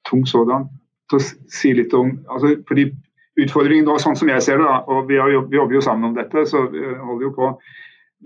tung 0.09 0.23
sådan, 0.27 0.69
til 1.11 1.19
å 1.19 1.25
si 1.51 1.73
litt 1.77 1.93
om 1.97 2.15
altså, 2.31 2.55
fordi 2.67 2.91
Utfordringen 3.39 3.87
da, 3.87 3.95
sånn 4.01 4.17
som 4.19 4.29
jeg 4.29 4.43
ser 4.43 4.59
det, 4.59 4.67
da, 4.67 4.81
og 4.91 5.05
vi, 5.07 5.15
har, 5.21 5.31
vi, 5.31 5.55
jobber 5.55 5.77
jo 5.77 5.83
sammen 5.85 6.09
om 6.09 6.17
dette, 6.17 6.43
så 6.49 6.65
vi 6.71 6.81
holder 6.83 7.23
jo 7.23 7.31
på. 7.37 7.51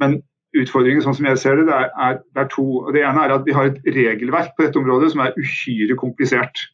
Men 0.02 0.16
utfordringen 0.58 1.04
sånn 1.06 1.18
som 1.20 1.28
jeg 1.30 1.42
ser 1.42 1.60
det, 1.60 1.68
det 1.70 1.76
er, 1.78 2.18
det 2.34 2.42
er 2.42 2.50
to. 2.50 2.66
og 2.82 2.90
Det 2.96 3.04
ene 3.06 3.22
er 3.22 3.36
at 3.36 3.46
vi 3.46 3.54
har 3.56 3.70
et 3.70 3.78
regelverk 3.86 4.56
på 4.56 4.66
dette 4.66 4.82
området 4.82 5.12
som 5.14 5.22
er 5.22 5.38
uhyre 5.38 5.98
komplisert. 6.00 6.66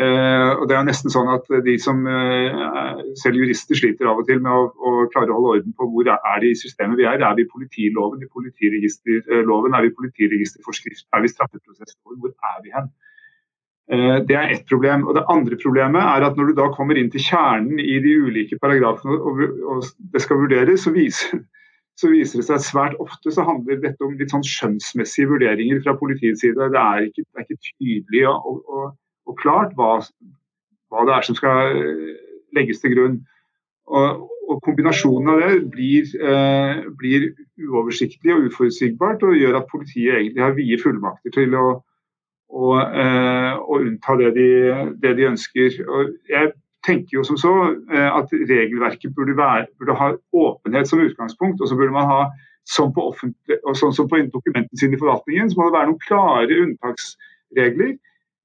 Uh, 0.00 0.54
og 0.56 0.62
det 0.70 0.76
er 0.78 0.84
nesten 0.88 1.12
sånn 1.12 1.28
at 1.28 1.44
De 1.66 1.74
som 1.76 1.98
uh, 2.08 3.00
selv 3.20 3.36
jurister 3.36 3.76
sliter 3.76 4.08
av 4.08 4.22
og 4.22 4.28
til 4.30 4.38
med 4.40 4.48
å, 4.48 4.70
å, 4.72 4.92
klare 5.12 5.28
å 5.28 5.36
holde 5.36 5.58
orden 5.58 5.74
på 5.76 5.88
hvor 5.92 6.08
er 6.14 6.38
det 6.40 6.54
i 6.54 6.56
systemet 6.56 6.96
vi 6.96 7.04
er. 7.04 7.20
Er 7.20 7.34
vi 7.36 7.44
i 7.44 7.50
politiloven, 7.50 8.22
i 8.24 8.30
politiregisterloven, 8.32 9.76
er 9.76 9.84
vi 9.84 9.90
i 9.90 9.96
politiregisterforskrift, 9.98 11.04
er 11.12 11.20
vi 11.20 11.28
i 11.28 11.32
straffeprosessloven? 11.34 12.20
Hvor 12.22 12.32
er 12.32 12.62
vi 12.64 12.72
hen? 12.78 12.88
Uh, 13.92 14.16
det 14.30 14.38
er 14.40 14.54
ett 14.54 14.64
problem. 14.70 15.04
Og 15.04 15.18
Det 15.18 15.26
andre 15.36 15.60
problemet 15.66 16.00
er 16.14 16.26
at 16.30 16.40
når 16.40 16.48
du 16.48 16.56
da 16.62 16.70
kommer 16.78 16.96
inn 16.96 17.12
til 17.12 17.26
kjernen 17.26 17.84
i 17.84 17.98
de 18.00 18.16
ulike 18.24 18.56
paragrafene 18.64 19.20
og, 19.20 19.84
det 20.16 20.24
skal 20.24 20.40
vurderes, 20.46 20.86
så 20.86 20.94
viser, 20.96 21.44
så 22.00 22.14
viser 22.14 22.40
det 22.40 22.46
seg 22.48 22.56
at 22.56 22.68
svært 22.70 22.96
ofte 23.04 23.36
så 23.36 23.44
handler 23.44 23.84
dette 23.84 24.08
om 24.08 24.16
litt 24.16 24.32
sånn 24.32 24.48
skjønnsmessige 24.48 25.28
vurderinger 25.34 25.84
fra 25.84 25.98
politiets 26.00 26.40
side. 26.40 26.72
Det 26.72 26.84
er 26.86 27.10
ikke, 27.10 27.28
det 27.28 27.44
er 27.44 27.48
ikke 27.50 27.62
tydelig. 27.68 28.26
og, 28.32 28.64
og 28.64 28.96
og 29.28 29.36
klart 29.40 29.74
hva, 29.78 29.98
hva, 30.90 31.06
det 31.08 31.16
er 31.16 31.26
som 31.26 31.38
skal 31.38 31.76
eh, 31.76 32.14
legges 32.56 32.82
til 32.82 32.94
grunn. 32.94 33.20
Og, 33.90 34.26
og 34.50 34.58
Kombinasjonen 34.64 35.30
av 35.32 35.42
det 35.42 35.52
blir, 35.74 36.08
eh, 36.22 36.82
blir, 36.98 37.30
uoversiktlig 37.60 38.34
og 38.34 38.48
uforutsigbart, 38.48 39.22
og 39.26 39.38
gjør 39.38 39.60
at 39.60 39.70
politiet 39.70 40.16
egentlig 40.16 40.44
har 40.44 40.56
vide 40.56 40.80
fullmakter 40.82 41.34
til 41.34 41.54
å, 41.58 41.66
å, 42.50 42.72
eh, 42.80 43.54
å 43.60 43.80
unnta 43.84 44.16
det 44.22 44.34
de, 44.38 44.50
det 45.02 45.14
de, 45.18 45.28
ønsker. 45.30 45.80
Og 45.86 46.14
jeg 46.30 46.52
tenker 46.86 47.18
jo 47.18 47.24
som 47.26 47.38
så 47.40 47.54
eh, 47.92 48.08
at 48.08 48.32
regelverket 48.32 49.14
burde, 49.16 49.36
være, 49.38 49.68
burde, 49.78 49.98
ha 50.00 50.12
åpenhet 50.46 50.88
som 50.88 51.02
utgangspunkt. 51.04 51.60
og 51.60 51.68
så 51.68 51.78
burde 51.78 51.96
man 51.96 52.10
ha 52.10 52.22
Sånn, 52.70 52.90
på 52.94 53.02
sånn 53.74 53.94
som 53.96 54.06
på 54.06 54.18
dokumentene 54.30 54.78
sine 54.78 54.94
i 54.94 54.98
forvaltningen, 55.00 55.48
så 55.50 55.58
må 55.58 55.64
det 55.66 55.74
være 55.74 55.88
noen 55.88 56.02
klare 56.04 56.58
unntaksregler 56.62 57.94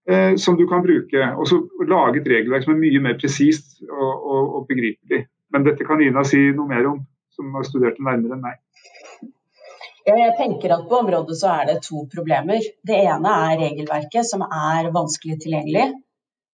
eh, 0.10 0.36
som 0.42 0.58
du 0.58 0.66
kan 0.70 0.84
bruke. 0.86 1.30
Og 1.38 1.48
så 1.50 1.62
lage 1.88 2.22
et 2.22 2.30
regelverk 2.36 2.66
som 2.66 2.76
er 2.76 2.84
mye 2.84 3.02
mer 3.08 3.18
presist 3.22 3.82
og, 3.90 4.12
og, 4.14 4.44
og, 4.44 4.68
begripelig. 4.70 5.26
Men 5.54 5.68
dette 5.68 5.88
kan 5.88 6.02
Ina 6.04 6.26
si 6.28 6.42
noe 6.56 6.70
mer 6.70 6.88
om, 6.92 7.02
som 7.36 7.54
har 7.56 7.68
studert 7.68 8.00
det 8.00 8.08
nærmere 8.08 8.38
enn 8.38 8.46
meg. 8.46 8.62
Ja, 10.06 10.14
jeg 10.20 10.34
tenker 10.38 10.76
at 10.76 10.84
På 10.90 11.00
området 11.02 11.38
så 11.40 11.50
er 11.56 11.70
det 11.72 11.80
to 11.88 12.04
problemer. 12.12 12.62
Det 12.86 12.98
ene 13.08 13.38
er 13.50 13.62
regelverket, 13.64 14.28
som 14.30 14.44
er 14.46 14.92
vanskelig 14.94 15.40
tilgjengelig. 15.42 15.88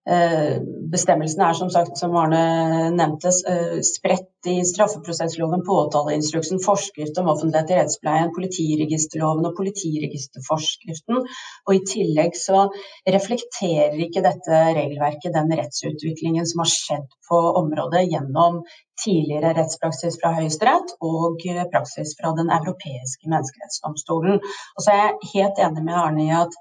Eh, 0.09 0.57
Bestemmelsene 0.91 1.45
er 1.51 1.57
som 1.59 1.69
sagt, 1.71 1.99
som 2.01 2.15
Arne 2.17 2.89
nevnte, 2.97 3.29
eh, 3.51 3.81
spredt 3.85 4.49
i 4.49 4.63
straffeprosessloven, 4.65 5.61
påtaleinstruksen, 5.67 6.63
forskrift 6.65 7.19
om 7.21 7.29
offentlighet 7.29 7.71
i 7.71 7.77
rettspleien, 7.77 8.33
politiregisterloven 8.33 9.45
og 9.51 9.59
politiregisterforskriften. 9.59 11.21
Og 11.69 11.75
I 11.77 11.85
tillegg 11.93 12.33
så 12.41 12.65
reflekterer 13.07 14.01
ikke 14.01 14.25
dette 14.25 14.63
regelverket 14.81 15.37
den 15.37 15.53
rettsutviklingen 15.61 16.49
som 16.49 16.65
har 16.65 16.73
skjedd 16.73 17.09
på 17.29 17.41
området 17.61 18.09
gjennom 18.09 18.63
tidligere 19.05 19.53
rettspraksis 19.61 20.17
fra 20.23 20.33
Høyesterett 20.41 20.97
og 21.05 21.45
praksis 21.73 22.17
fra 22.17 22.33
Den 22.37 22.49
europeiske 22.49 23.29
menneskerettsdomstolen. 23.29 24.41
Og 24.41 24.81
så 24.81 24.97
er 24.97 25.05
jeg 25.05 25.35
helt 25.35 25.61
enig 25.69 25.85
med 25.85 26.01
Arne 26.01 26.25
i 26.25 26.33
at 26.41 26.57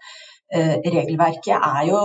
Eh, 0.50 0.80
regelverket 0.82 1.54
er 1.62 1.84
jo 1.86 2.00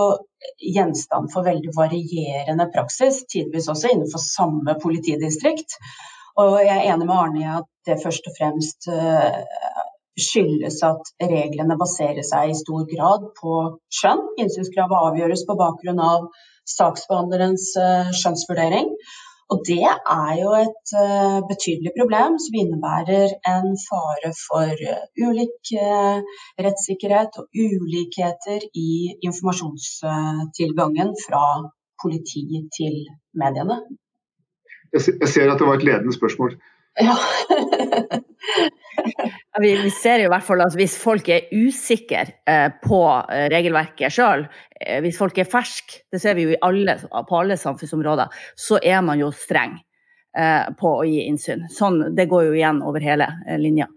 gjenstand 0.61 1.31
for 1.33 1.47
veldig 1.47 1.73
varierende 1.75 2.67
praksis, 2.73 3.23
tidvis 3.31 3.69
også 3.71 3.93
innenfor 3.93 4.23
samme 4.23 4.77
politidistrikt. 4.81 5.77
Og 6.41 6.59
jeg 6.65 6.75
er 6.75 6.93
enig 6.93 7.07
med 7.07 7.15
Arne 7.15 7.41
i 7.41 7.51
at 7.57 7.69
det 7.87 8.01
først 8.03 8.25
og 8.27 8.35
fremst 8.37 8.89
eh, 8.91 9.37
skyldes 10.19 10.81
at 10.87 11.11
reglene 11.21 11.77
baserer 11.79 12.23
seg 12.27 12.51
i 12.51 12.57
stor 12.57 12.83
grad 12.89 13.29
på 13.39 13.59
skjønn. 13.93 14.23
Innsynskravet 14.41 15.11
avgjøres 15.11 15.45
på 15.47 15.57
bakgrunn 15.59 16.01
av 16.03 16.27
saksbehandlerens 16.69 17.71
eh, 17.79 18.11
skjønnsvurdering. 18.15 18.91
Og 19.53 19.57
det 19.69 19.85
er 19.85 20.31
jo 20.41 20.51
et 20.57 20.87
uh, 21.05 21.39
betydelig 21.51 21.91
problem 21.99 22.37
som 22.43 22.57
innebærer 22.61 23.27
en 23.53 23.67
fare 23.87 24.31
for 24.45 24.73
uh, 24.91 25.03
ulik 25.27 25.59
uh, 25.77 26.17
rettssikkerhet 26.65 27.37
og 27.41 27.45
ulikheter 27.65 28.65
i 28.85 28.89
informasjonstilgangen 29.27 31.13
fra 31.25 31.45
politi 32.01 32.45
til 32.77 32.95
mediene. 33.41 33.77
Jeg 34.93 35.29
ser 35.33 35.51
at 35.51 35.59
det 35.59 35.67
var 35.67 35.77
et 35.77 35.87
ledende 35.89 36.17
spørsmål. 36.19 36.57
Ja. 37.01 37.15
vi, 39.61 39.71
vi, 39.81 39.91
ser 39.91 40.21
jo 40.21 40.29
i 40.29 40.33
hvert 40.33 40.45
fall 40.45 40.63
at 40.65 40.75
hvis 40.77 40.95
folk 40.99 41.29
er 41.31 41.49
usikre 41.53 42.23
eh, 42.47 42.69
på 42.83 43.01
eh, 43.31 43.47
regelverket 43.53 44.13
sjøl, 44.13 44.45
eh, 44.79 45.01
hvis 45.03 45.19
folk 45.19 45.37
er 45.41 45.49
ferske, 45.49 46.03
det 46.11 46.21
ser 46.23 46.37
vi 46.37 46.47
jo 46.47 46.59
alle, 46.65 46.97
på 47.01 47.39
alle 47.39 47.57
samfunnsområder, 47.59 48.33
så 48.59 48.79
er 48.81 49.03
man 49.05 49.21
jo 49.21 49.31
streng 49.35 49.77
eh, 50.37 50.65
på 50.79 50.95
å 51.01 51.05
gi 51.07 51.25
innsyn. 51.29 51.67
Sånn, 51.71 52.01
det 52.15 52.29
går 52.31 52.49
jo 52.49 52.57
igjen 52.57 52.81
over 52.85 53.03
hele 53.03 53.29
eh, 53.47 53.59
linja. 53.61 53.89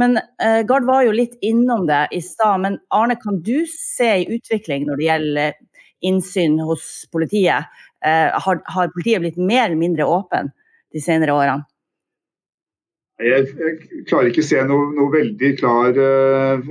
Men 0.00 0.16
eh, 0.16 0.62
Gard 0.68 0.86
var 0.88 1.04
jo 1.04 1.16
litt 1.16 1.36
innom 1.44 1.86
det 1.88 2.06
i 2.16 2.22
stad. 2.24 2.62
Men 2.64 2.80
Arne, 2.94 3.18
kan 3.20 3.42
du 3.44 3.64
se 3.68 4.08
en 4.14 4.38
utvikling 4.38 4.88
når 4.88 5.00
det 5.00 5.08
gjelder 5.10 5.60
innsyn 6.02 6.58
hos 6.64 7.04
politiet? 7.12 7.70
Har, 8.02 8.58
har 8.74 8.88
politiet 8.90 9.22
blitt 9.22 9.36
mer 9.38 9.68
eller 9.68 9.78
mindre 9.78 10.08
åpen 10.10 10.48
de 10.90 10.98
senere 10.98 11.36
årene? 11.36 11.62
Jeg, 13.22 13.78
klarer 14.08 14.30
ikke 14.30 14.42
å 14.42 14.48
se 14.48 14.60
noe, 14.66 14.90
noe 14.96 15.12
veldig 15.12 15.52
klar 15.60 15.96
uh, 15.96 16.68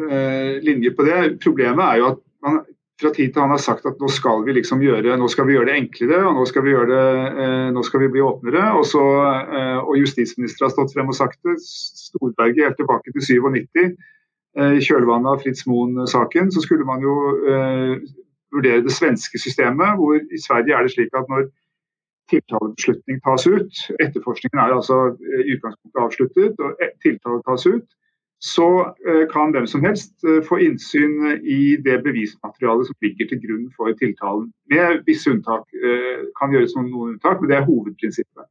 linje 0.64 0.94
på 0.98 1.08
det. 1.08 1.20
Problemet 1.44 1.84
er 1.86 2.02
jo 2.02 2.12
at 2.12 2.22
man 2.46 2.62
fra 3.02 3.10
tid 3.16 3.32
til 3.34 3.42
annen 3.42 3.56
har 3.56 3.64
sagt 3.64 3.88
at 3.90 4.02
nå 4.02 4.10
skal 4.14 4.44
vi 4.46 4.54
liksom 4.54 4.84
gjøre, 4.86 5.16
nå 5.18 5.30
skal 5.32 5.48
vi 5.48 5.56
gjøre 5.56 5.72
det 5.72 5.78
enklere 5.80 6.20
og 6.28 6.36
nå 6.38 6.44
skal 6.50 6.66
vi, 6.66 6.74
gjøre 6.76 6.90
det, 6.92 7.06
uh, 7.40 7.68
nå 7.74 7.86
skal 7.88 8.04
vi 8.04 8.12
bli 8.14 8.26
åpnere. 8.26 8.68
Og, 8.78 8.86
så, 8.90 9.02
uh, 9.02 9.80
og 9.82 9.98
justisministeren 10.02 10.70
har 10.70 10.76
stått 10.76 10.96
frem 10.96 11.12
og 11.14 11.18
sagt 11.18 11.40
det. 11.48 11.58
Storberget 11.64 12.68
helt 12.68 12.82
tilbake 12.82 13.16
til 13.16 13.28
97. 13.48 13.96
Eh, 14.52 14.74
I 14.76 14.82
kjølvannet 14.84 15.32
av 15.32 15.40
Fritz 15.40 15.64
Moen-saken 15.64 16.50
så 16.52 16.60
skulle 16.60 16.84
man 16.84 17.00
jo 17.00 17.14
vurdere 18.52 18.84
det 18.84 18.92
svenske 18.92 19.40
systemet. 19.40 19.96
hvor 19.96 20.18
I 20.20 20.40
Sverige 20.44 20.76
er 20.76 20.84
det 20.84 20.92
slik 20.92 21.14
at 21.16 21.30
når 21.32 21.46
tiltalebeslutning 22.32 23.20
tas 23.26 23.48
ut, 23.48 23.82
etterforskningen 24.04 24.62
er 24.64 24.76
altså 24.76 25.00
i 25.22 25.56
utgangspunktet 25.56 26.04
avsluttet 26.06 26.64
og 26.64 26.86
tiltale 27.04 27.44
tas 27.48 27.68
ut, 27.68 27.88
så 28.42 28.68
eh, 29.08 29.26
kan 29.34 29.54
hvem 29.54 29.68
som 29.70 29.84
helst 29.86 30.14
eh, 30.26 30.42
få 30.48 30.58
innsyn 30.66 31.38
i 31.46 31.78
det 31.86 32.00
bevismaterialet 32.06 32.88
som 32.88 33.06
ligger 33.06 33.28
til 33.30 33.42
grunn 33.44 33.68
for 33.78 33.94
tiltalen. 34.00 34.48
Med 34.74 35.04
visse 35.06 35.30
unntak. 35.30 35.68
Eh, 35.78 36.26
kan 36.40 36.54
gjøres 36.54 36.74
noen, 36.78 37.14
unntak, 37.14 37.38
men 37.42 37.52
det 37.52 37.60
er 37.60 37.68
hovedprinsippet. 37.70 38.50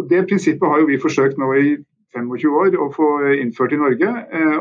Og 0.00 0.08
Det 0.10 0.24
prinsippet 0.30 0.68
har 0.68 0.80
jo 0.80 0.88
vi 0.88 1.02
forsøkt 1.02 1.36
nå 1.36 1.50
i 1.60 1.76
25 2.16 2.56
år 2.62 2.78
å 2.80 2.88
få 2.94 3.08
innført 3.42 3.74
i 3.74 3.80
Norge. 3.82 4.08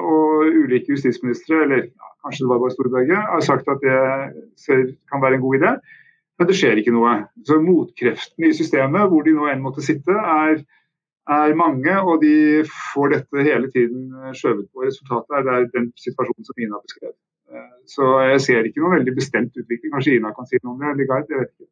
Og 0.02 0.50
ulike 0.50 0.92
justisministre, 0.92 1.62
eller 1.64 1.86
kanskje 2.26 2.44
det 2.44 2.50
var 2.50 2.60
bare 2.64 2.74
Storberget, 2.74 3.30
har 3.32 3.46
sagt 3.46 3.70
at 3.72 3.86
det 3.86 4.98
kan 5.08 5.22
være 5.24 5.38
en 5.38 5.46
god 5.46 5.60
idé. 5.60 5.72
Men 6.38 6.50
det 6.50 6.56
skjer 6.58 6.80
ikke 6.80 6.94
noe. 6.94 7.14
Så 7.48 7.58
Motkreftene 7.62 8.52
i 8.52 8.58
systemet, 8.58 9.10
hvor 9.10 9.26
de 9.26 9.34
nå 9.34 9.48
enn 9.50 9.64
måtte 9.64 9.86
sitte, 9.86 10.14
er 10.14 10.62
er 11.28 11.56
mange, 11.60 11.94
og 12.10 12.22
de 12.24 12.64
får 12.94 13.14
dette 13.14 13.46
hele 13.50 13.72
tiden 13.72 14.12
eh, 14.16 14.34
skjøvet 14.40 14.68
på. 14.72 14.84
Resultatet 14.88 15.38
er, 15.38 15.48
det 15.48 15.56
er 15.56 15.72
den 15.76 15.90
situasjonen 16.00 16.48
som 16.48 16.62
Ina 16.64 16.80
beskrev. 16.84 17.14
Eh, 17.52 17.74
så 17.94 18.12
jeg 18.32 18.44
ser 18.46 18.70
ikke 18.70 18.84
noen 18.84 18.98
veldig 19.00 19.16
bestemt 19.18 19.60
utvikling. 19.60 19.92
Kanskje 19.96 20.16
Ina 20.18 20.32
kan 20.38 20.48
si 20.50 20.62
noe 20.62 20.76
om 20.76 20.84
det? 20.84 20.94
eller 20.94 21.10
Gard, 21.12 21.34
jeg 21.34 21.42
vet 21.44 21.52
ikke. 21.52 21.70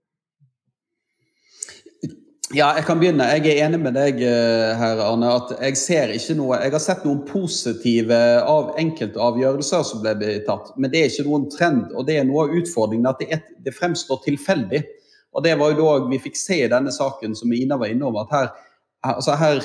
Ja, 2.55 2.69
jeg 2.77 2.85
kan 2.87 3.01
begynne. 3.01 3.25
Jeg 3.35 3.49
er 3.51 3.65
enig 3.65 3.81
med 3.83 3.97
deg 3.97 4.21
herr 4.23 4.77
her, 4.79 4.99
Arne. 5.03 5.27
at 5.33 5.49
Jeg 5.59 5.77
ser 5.77 6.11
ikke 6.13 6.35
noe, 6.37 6.59
jeg 6.63 6.71
har 6.71 6.83
sett 6.83 7.01
noen 7.03 7.25
positive 7.27 8.19
av 8.47 8.69
enkelte 8.79 9.19
avgjørelser 9.19 9.83
som 9.83 10.03
ble 10.03 10.37
tatt, 10.45 10.69
men 10.79 10.93
det 10.93 11.01
er 11.01 11.09
ikke 11.09 11.25
noen 11.27 11.49
trend. 11.51 11.89
og 11.91 12.05
Det 12.07 12.15
er 12.15 12.23
noe 12.23 12.45
av 12.45 12.53
utfordringen 12.55 13.09
at 13.11 13.19
det, 13.19 13.27
er, 13.35 13.41
det 13.65 13.75
fremstår 13.75 14.21
tilfeldig. 14.23 14.85
og 15.35 15.43
Det 15.43 15.57
var 15.59 15.73
jo 15.73 15.81
da 15.81 16.07
vi 16.13 16.21
fikk 16.29 16.39
se 16.39 16.61
i 16.61 16.71
denne 16.71 16.95
saken 16.95 17.35
som 17.35 17.51
Ina 17.51 17.75
var 17.81 17.91
innom, 17.91 18.15
at 18.23 18.31
her 18.31 18.47
altså 19.03 19.35
her, 19.35 19.59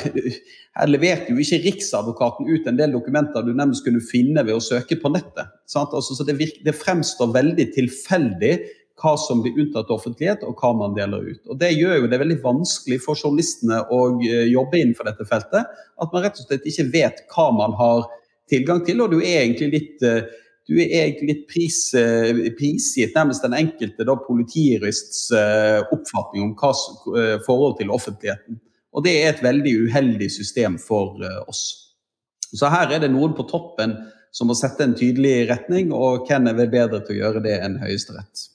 her, 0.77 0.91
leverte 0.91 1.31
jo 1.31 1.41
ikke 1.41 1.63
Riksadvokaten 1.69 2.49
ut 2.51 2.67
en 2.67 2.79
del 2.81 2.93
dokumenter 2.93 3.45
du 3.47 3.53
nærmest 3.55 3.87
kunne 3.87 4.03
finne 4.05 4.43
ved 4.47 4.57
å 4.57 4.65
søke 4.65 4.99
på 5.01 5.13
nettet. 5.15 5.53
Altså, 5.79 6.17
så 6.17 6.27
det, 6.27 6.37
virker, 6.41 6.65
det, 6.67 6.77
fremstår 6.77 7.33
veldig 7.39 7.71
tilfeldig 7.77 8.53
hva 9.01 9.15
som 9.19 9.41
blir 9.45 9.57
unntatt 9.61 9.91
offentlighet, 9.93 10.45
og 10.47 10.61
hva 10.61 10.73
man 10.77 10.95
deler 10.97 11.33
ut. 11.33 11.41
Og 11.49 11.59
Det 11.61 11.73
gjør 11.73 12.03
jo 12.03 12.11
det 12.11 12.21
veldig 12.21 12.39
vanskelig 12.45 13.01
for 13.05 13.19
journalistene 13.19 13.81
å 13.89 14.03
eh, 14.21 14.47
jobbe 14.53 14.81
innenfor 14.81 15.09
dette 15.09 15.27
feltet. 15.29 15.81
At 16.01 16.13
man 16.13 16.25
rett 16.27 16.41
og 16.41 16.47
slett 16.47 16.69
ikke 16.69 16.91
vet 16.93 17.25
hva 17.33 17.49
man 17.57 17.77
har 17.81 18.07
tilgang 18.51 18.85
til, 18.87 19.01
og 19.03 19.15
du 19.15 19.21
er 19.21 19.45
egentlig 19.45 19.73
litt 19.77 20.07
eh, 20.07 20.23
er 20.71 21.09
egentlig 21.09 21.33
litt 21.33 21.47
pris, 21.51 21.79
eh, 21.99 22.45
prisgitt 22.55 23.17
nærmest 23.17 23.43
den 23.43 23.57
enkelte 23.59 24.07
da, 24.07 24.15
politijurists 24.23 25.33
oppfatning 25.91 26.45
om 26.45 26.53
hva 26.61 26.71
forhold 27.47 27.81
til 27.81 27.91
offentligheten. 27.91 28.61
Og 28.95 29.03
det 29.07 29.17
er 29.19 29.33
et 29.33 29.43
veldig 29.43 29.73
uheldig 29.89 30.29
system 30.31 30.77
for 30.79 31.19
oss. 31.51 31.65
Så 32.55 32.71
her 32.71 32.95
er 32.95 33.03
det 33.03 33.11
noen 33.11 33.35
på 33.35 33.47
toppen 33.51 33.97
som 34.35 34.51
må 34.51 34.55
sette 34.59 34.87
en 34.87 34.95
tydelig 34.99 35.49
retning, 35.51 35.91
og 35.95 36.27
hvem 36.29 36.51
er 36.53 36.71
bedre 36.71 37.03
til 37.03 37.17
å 37.17 37.21
gjøre 37.25 37.45
det 37.47 37.59
enn 37.65 37.79
Høyesterett? 37.83 38.47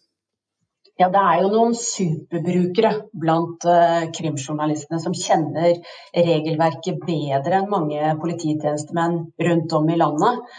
Ja, 0.96 1.10
det 1.12 1.20
er 1.20 1.42
jo 1.44 1.50
noen 1.52 1.74
superbrukere 1.76 2.92
blant 3.20 3.66
uh, 3.68 4.06
krimjournalistene 4.16 5.02
som 5.04 5.16
kjenner 5.18 5.74
regelverket 6.16 7.02
bedre 7.04 7.60
enn 7.60 7.68
mange 7.72 8.14
polititjenestemenn 8.22 9.18
rundt 9.48 9.76
om 9.76 9.92
i 9.92 9.98
landet. 10.00 10.56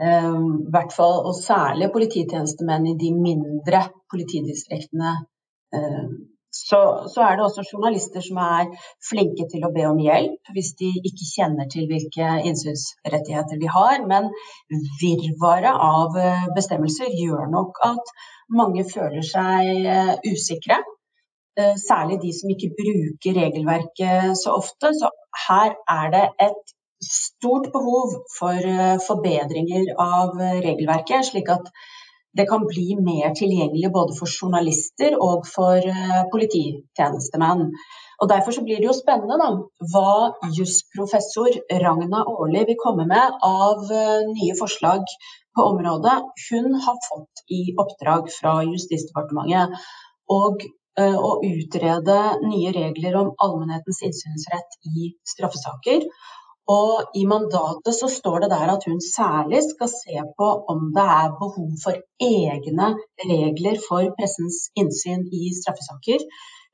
Uh, 0.00 0.36
hvert 0.70 0.94
fall, 0.94 1.18
og 1.26 1.34
særlig 1.34 1.90
polititjenestemenn 1.96 2.86
i 2.92 2.94
de 3.00 3.10
mindre 3.16 3.82
politidistriktene 4.12 5.16
uh, 5.74 6.06
så, 6.50 7.08
så, 7.14 7.22
er 7.22 7.36
det 7.36 7.44
også 7.44 7.62
journalister 7.72 8.22
som 8.24 8.38
er 8.42 8.70
flinke 9.06 9.46
til 9.50 9.62
å 9.66 9.70
be 9.74 9.84
om 9.86 9.98
hjelp 10.02 10.50
hvis 10.54 10.72
de 10.80 10.88
ikke 10.98 11.28
kjenner 11.28 11.68
til 11.70 11.86
hvilke 11.90 12.30
innsynsrettigheter 12.48 13.60
de 13.60 13.68
har. 13.70 14.02
Men 14.10 14.26
virvaret 15.02 15.70
av 15.70 16.18
eh, 16.18 16.48
bestemmelser 16.56 17.14
gjør 17.14 17.46
nok 17.52 17.78
at 17.86 18.10
mange 18.50 18.82
føler 18.90 19.22
seg 19.26 19.86
eh, 19.94 20.12
usikre. 20.26 20.80
Eh, 21.54 21.78
særlig 21.78 22.18
de 22.24 22.34
som 22.34 22.50
ikke 22.50 22.72
bruker 22.82 23.38
regelverket 23.44 24.34
så 24.42 24.58
ofte. 24.58 24.90
Så 24.98 25.12
her 25.46 25.78
er 25.86 26.12
det 26.16 26.26
et 26.48 26.76
stort 27.06 27.70
behov 27.72 28.18
for 28.34 28.66
forbedringer 29.06 29.94
av 30.02 30.34
regelverket, 30.36 31.30
slik 31.30 31.48
at 31.54 31.70
det 32.38 32.46
kan 32.50 32.62
bli 32.66 32.94
mer 33.02 33.34
tilgjengelig 33.34 33.90
både 33.94 34.14
for 34.18 34.30
journalister 34.30 35.16
og 35.18 35.48
for 35.50 35.82
uh, 35.82 36.22
polititjenestemenn. 36.32 37.66
Og 38.20 38.28
Derfor 38.30 38.54
så 38.54 38.62
blir 38.64 38.78
det 38.78 38.86
jo 38.86 38.96
spennende 38.96 39.38
da, 39.40 39.48
hva 39.92 40.50
jusprofessor 40.56 41.56
Ragna 41.82 42.22
Aarli 42.22 42.66
vil 42.68 42.78
komme 42.82 43.08
med 43.10 43.38
av 43.46 43.86
uh, 43.90 44.20
nye 44.30 44.58
forslag 44.58 45.06
på 45.56 45.66
området. 45.72 46.18
Hun 46.50 46.76
har 46.84 47.00
fått 47.08 47.44
i 47.50 47.62
oppdrag 47.74 48.30
fra 48.36 48.60
Justisdepartementet 48.68 49.80
og, 50.30 50.62
uh, 51.00 51.18
å 51.18 51.32
utrede 51.46 52.20
nye 52.46 52.74
regler 52.76 53.18
om 53.24 53.34
allmennhetens 53.42 54.04
innsynsrett 54.06 54.78
i 54.86 55.14
straffesaker. 55.34 56.06
Og 56.70 57.16
I 57.18 57.24
mandatet 57.26 57.96
så 57.96 58.08
står 58.08 58.44
det 58.44 58.50
der 58.52 58.70
at 58.74 58.84
hun 58.86 59.00
særlig 59.02 59.62
skal 59.66 59.90
se 59.90 60.22
på 60.38 60.48
om 60.72 60.90
det 60.96 61.06
er 61.18 61.36
behov 61.42 61.70
for 61.84 61.98
egne 62.26 62.88
regler 63.32 63.80
for 63.88 64.12
pressens 64.18 64.58
innsyn 64.78 65.24
i 65.40 65.50
straffesaker. 65.56 66.26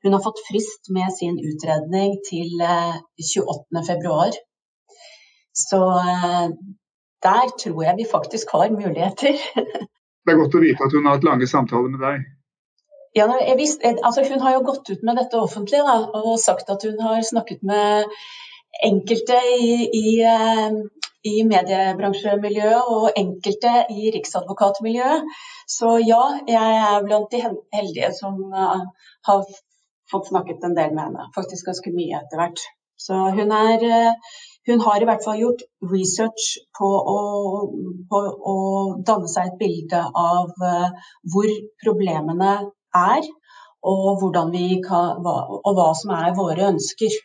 Hun 0.03 0.13
har 0.13 0.21
fått 0.25 0.43
frist 0.49 0.91
med 0.93 1.09
sin 1.17 1.39
utredning 1.49 2.17
til 2.29 2.61
28.2. 2.61 4.17
Eh, 4.27 4.37
så 5.65 5.81
eh, 6.13 6.49
der 7.25 7.45
tror 7.63 7.83
jeg 7.83 7.97
vi 7.97 8.11
faktisk 8.11 8.53
har 8.53 8.69
muligheter. 8.69 9.33
det 10.25 10.33
er 10.33 10.41
godt 10.43 10.57
å 10.59 10.65
vite 10.67 10.85
at 10.85 10.93
hun 10.93 11.07
har 11.07 11.17
hatt 11.17 11.25
lange 11.25 11.49
samtaler 11.49 11.93
med 11.95 12.03
deg. 12.05 12.33
Ja, 13.17 13.25
visste, 13.57 13.95
altså 14.05 14.21
hun 14.29 14.43
har 14.45 14.53
jo 14.53 14.65
gått 14.67 14.91
ut 14.93 15.01
med 15.07 15.17
dette 15.17 15.39
offentlig 15.41 15.79
da, 15.81 15.95
og 16.19 16.35
sagt 16.37 16.69
at 16.69 16.83
hun 16.85 16.99
har 17.01 17.23
snakket 17.25 17.63
med 17.65 18.05
enkelte 18.83 19.37
i, 19.59 19.69
i, 19.99 20.07
eh, 20.21 20.77
i 21.27 21.35
mediebransjemiljøet 21.49 22.91
og 22.95 23.19
enkelte 23.19 23.73
i 23.93 24.11
riksadvokatmiljøet. 24.15 25.31
Så 25.77 25.97
ja, 26.05 26.23
jeg 26.47 26.81
er 26.89 27.07
blant 27.07 27.31
de 27.33 27.41
heldige 27.75 28.11
som 28.15 28.37
uh, 28.53 28.83
har 29.27 29.47
fått 30.11 30.29
snakket 30.29 30.63
en 30.63 30.77
del 30.77 30.93
med 30.93 31.09
henne. 31.09 31.25
Faktisk 31.35 31.67
ganske 31.67 31.91
mye 31.95 32.21
etter 32.21 32.39
hvert. 32.39 32.61
Så 32.97 33.17
hun 33.35 33.51
er 33.53 33.83
uh, 33.83 34.37
hun 34.67 34.81
har 34.83 35.01
i 35.01 35.07
hvert 35.07 35.23
fall 35.23 35.39
gjort 35.39 35.61
research 35.91 36.47
på 36.75 36.87
å, 36.87 37.19
på 38.11 38.19
å 38.51 38.55
danne 39.07 39.29
seg 39.31 39.51
et 39.51 39.59
bilde 39.61 40.01
av 40.03 40.49
hvor 41.31 41.53
problemene 41.83 42.49
er, 42.99 43.29
og, 43.87 44.25
kan, 44.83 45.21
hva, 45.23 45.35
og 45.61 45.77
hva 45.77 45.87
som 45.95 46.11
er 46.17 46.35
våre 46.35 46.67
ønsker. 46.73 47.15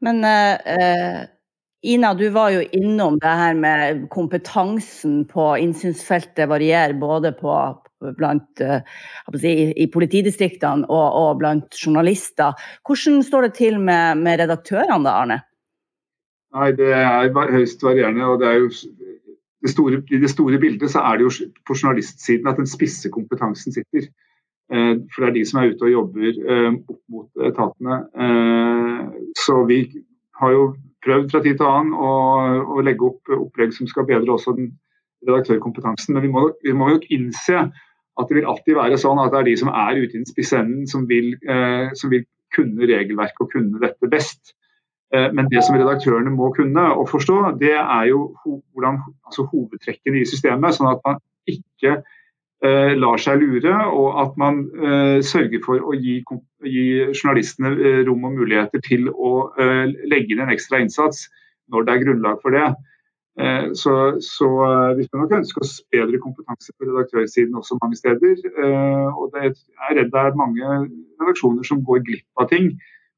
Men 0.00 0.24
eh, 0.24 1.26
Ina, 1.82 2.14
du 2.14 2.28
var 2.28 2.50
jo 2.50 2.62
innom 2.76 3.18
det 3.18 3.34
her 3.40 3.54
med 3.56 4.08
kompetansen 4.12 5.22
på 5.28 5.52
innsynsfeltet 5.56 6.48
varierer 6.48 6.92
både 7.00 7.32
på, 7.32 7.54
blant, 8.18 8.60
eh, 8.60 8.82
si, 9.40 9.52
i, 9.72 9.86
politidistriktene 9.92 10.88
og, 10.88 11.06
og, 11.22 11.38
blant 11.40 11.76
journalister. 11.80 12.52
Hvordan 12.84 13.22
står 13.24 13.48
det 13.48 13.54
til 13.60 13.80
med, 13.80 14.20
med 14.20 14.42
redaktørene 14.42 15.06
da, 15.08 15.16
Arne? 15.24 15.40
Nei, 16.56 16.72
Det 16.76 16.90
er 16.92 17.54
høyst 17.54 17.82
varierende. 17.86 18.26
og 18.26 18.40
det 18.42 18.48
er 18.50 18.58
jo 18.60 18.70
det 19.60 19.70
store, 19.70 20.02
I 20.10 20.20
det 20.20 20.30
store 20.32 20.58
bildet 20.58 20.90
så 20.90 21.00
er 21.04 21.16
det 21.16 21.28
jo 21.28 21.48
på 21.68 21.76
journalistsiden 21.76 22.48
at 22.48 22.60
den 22.60 22.68
spisse 22.68 23.08
kompetansen 23.12 23.72
sitter. 23.72 24.08
Eh, 24.72 24.94
for 25.12 25.24
det 25.24 25.30
er 25.30 25.36
de 25.38 25.46
som 25.48 25.60
er 25.60 25.72
ute 25.72 25.88
og 25.88 25.94
jobber 25.96 26.28
eh, 26.28 26.72
opp 26.76 27.00
mot 27.08 27.46
etatene. 27.48 28.02
Så 29.50 29.64
vi 29.66 29.82
har 30.40 30.54
jo 30.54 30.70
prøvd 31.04 31.30
fra 31.32 31.42
tid 31.42 31.58
til 31.58 31.66
annen 31.66 31.94
å, 31.96 32.10
å 32.76 32.82
legge 32.86 33.08
opp 33.08 33.32
opplegg 33.34 33.74
som 33.74 33.88
skal 33.90 34.06
bedre 34.06 34.36
også 34.36 34.54
den 34.54 34.70
redaktørkompetansen. 35.26 36.14
Men 36.14 36.26
vi 36.26 36.30
må, 36.32 36.44
vi 36.62 36.74
må 36.76 36.92
jo 36.94 37.00
innse 37.16 37.64
at 38.20 38.28
det 38.28 38.36
vil 38.36 38.48
alltid 38.52 38.76
være 38.78 38.98
sånn 39.00 39.20
at 39.22 39.32
det 39.32 39.40
er 39.40 39.48
de 39.48 39.56
som 39.58 39.72
er 39.72 39.98
ute 39.98 40.14
i 40.14 40.20
den 40.20 40.28
spisse 40.28 40.58
enden, 40.60 40.86
som 40.90 41.06
vil, 41.10 41.32
eh, 41.48 41.90
som 41.98 42.12
vil 42.12 42.26
kunne 42.54 42.88
regelverket 42.90 43.42
og 43.42 43.52
kunne 43.54 43.80
dette 43.82 44.10
best. 44.12 44.54
Eh, 45.14 45.30
men 45.34 45.48
det 45.50 45.64
som 45.66 45.78
redaktørene 45.78 46.32
må 46.34 46.52
kunne 46.54 46.86
og 46.94 47.08
forstå, 47.10 47.38
det 47.62 47.74
er 47.80 48.10
jo 48.10 48.28
ho 48.44 48.60
hvordan, 48.74 49.00
altså 49.26 49.48
hovedtrekkene 49.50 50.22
i 50.22 50.28
systemet. 50.28 50.76
Sånn 50.76 50.92
at 50.92 51.02
man 51.06 51.18
ikke 51.50 52.00
lar 52.60 53.16
seg 53.16 53.40
lure, 53.40 53.72
og 53.88 54.18
at 54.20 54.34
man 54.40 54.58
eh, 54.76 55.22
sørger 55.24 55.62
for 55.64 55.80
å 55.80 55.94
gi, 55.96 56.18
gi 56.68 56.84
journalistene 57.14 57.72
eh, 57.72 58.02
rom 58.04 58.26
og 58.28 58.36
muligheter 58.36 58.82
til 58.84 59.08
å 59.08 59.32
eh, 59.56 59.86
legge 60.12 60.34
inn 60.34 60.44
en 60.44 60.52
ekstra 60.52 60.82
innsats 60.84 61.24
når 61.72 61.86
det 61.86 61.94
er 61.94 62.04
grunnlag 62.04 62.44
for 62.44 62.52
det. 62.52 62.66
Eh, 63.40 63.72
så, 63.80 63.96
så 64.20 64.50
vi 64.98 65.08
skal 65.08 65.24
nok 65.24 65.36
ønske 65.40 65.64
oss 65.64 65.78
bedre 65.94 66.20
kompetanse 66.20 66.76
på 66.76 66.90
redaktørsiden 66.90 67.56
også 67.56 67.80
mange 67.80 67.96
steder. 67.96 68.36
Og 69.16 69.32
det, 69.32 69.54
jeg 69.56 69.88
er 69.88 70.00
redd 70.02 70.12
det 70.12 70.24
er 70.26 70.40
mange 70.44 70.80
redaksjoner 71.22 71.64
som 71.64 71.80
går 71.86 72.04
glipp 72.10 72.44
av 72.44 72.52
ting 72.52 72.74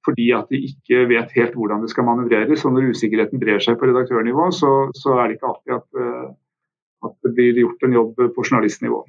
fordi 0.07 0.31
at 0.35 0.51
de 0.51 0.61
ikke 0.67 1.07
vet 1.11 1.35
helt 1.37 1.57
hvordan 1.59 1.83
det 1.85 1.91
skal 1.93 2.07
manøvreres. 2.09 2.65
Og 2.67 2.75
når 2.75 2.93
usikkerheten 2.93 3.43
brer 3.43 3.63
seg 3.63 3.79
på 3.79 3.89
redaktørnivå, 3.91 4.51
så, 4.55 4.73
så 4.99 5.19
er 5.19 5.29
det 5.29 5.39
ikke 5.39 5.51
alltid 5.53 5.77
at, 5.79 5.89
eh, 6.03 6.31
at, 7.09 7.17
det 7.23 7.35
blir 7.37 7.61
gjort 7.65 7.87
en 7.87 7.99
jobb 7.99 8.23
på 8.37 8.47
journalistnivå. 8.49 9.03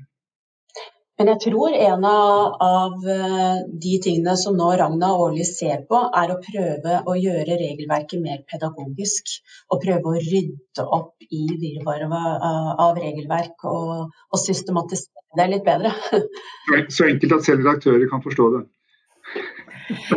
Men 1.23 1.37
jeg 1.37 1.53
tror 1.53 1.71
en 1.71 2.01
av 2.03 3.05
eh, 3.07 3.59
de 3.79 3.91
tingene 4.03 4.33
som 4.35 4.57
nå 4.59 4.65
Ragna 4.75 5.13
Aarli 5.15 5.45
ser 5.47 5.85
på, 5.87 5.95
er 6.19 6.31
å 6.33 6.41
prøve 6.43 6.97
å 7.07 7.13
gjøre 7.15 7.55
regelverket 7.61 8.19
mer 8.19 8.41
pedagogisk. 8.43 9.29
Og 9.71 9.79
prøve 9.85 10.11
å 10.11 10.17
rydde 10.19 10.83
opp 10.83 11.23
i 11.23 11.45
virvaret 11.61 12.11
av 12.11 12.99
regelverk 12.99 13.63
og, 13.71 14.09
og 14.11 14.41
systematisere 14.41 15.23
det 15.39 15.45
litt 15.53 15.63
bedre. 15.63 15.93
Så 16.91 17.07
enkelt 17.07 17.37
at 17.37 17.47
selv 17.47 17.63
redaktører 17.63 18.03
kan 18.11 18.23
forstå 18.25 18.47
det. 18.57 18.61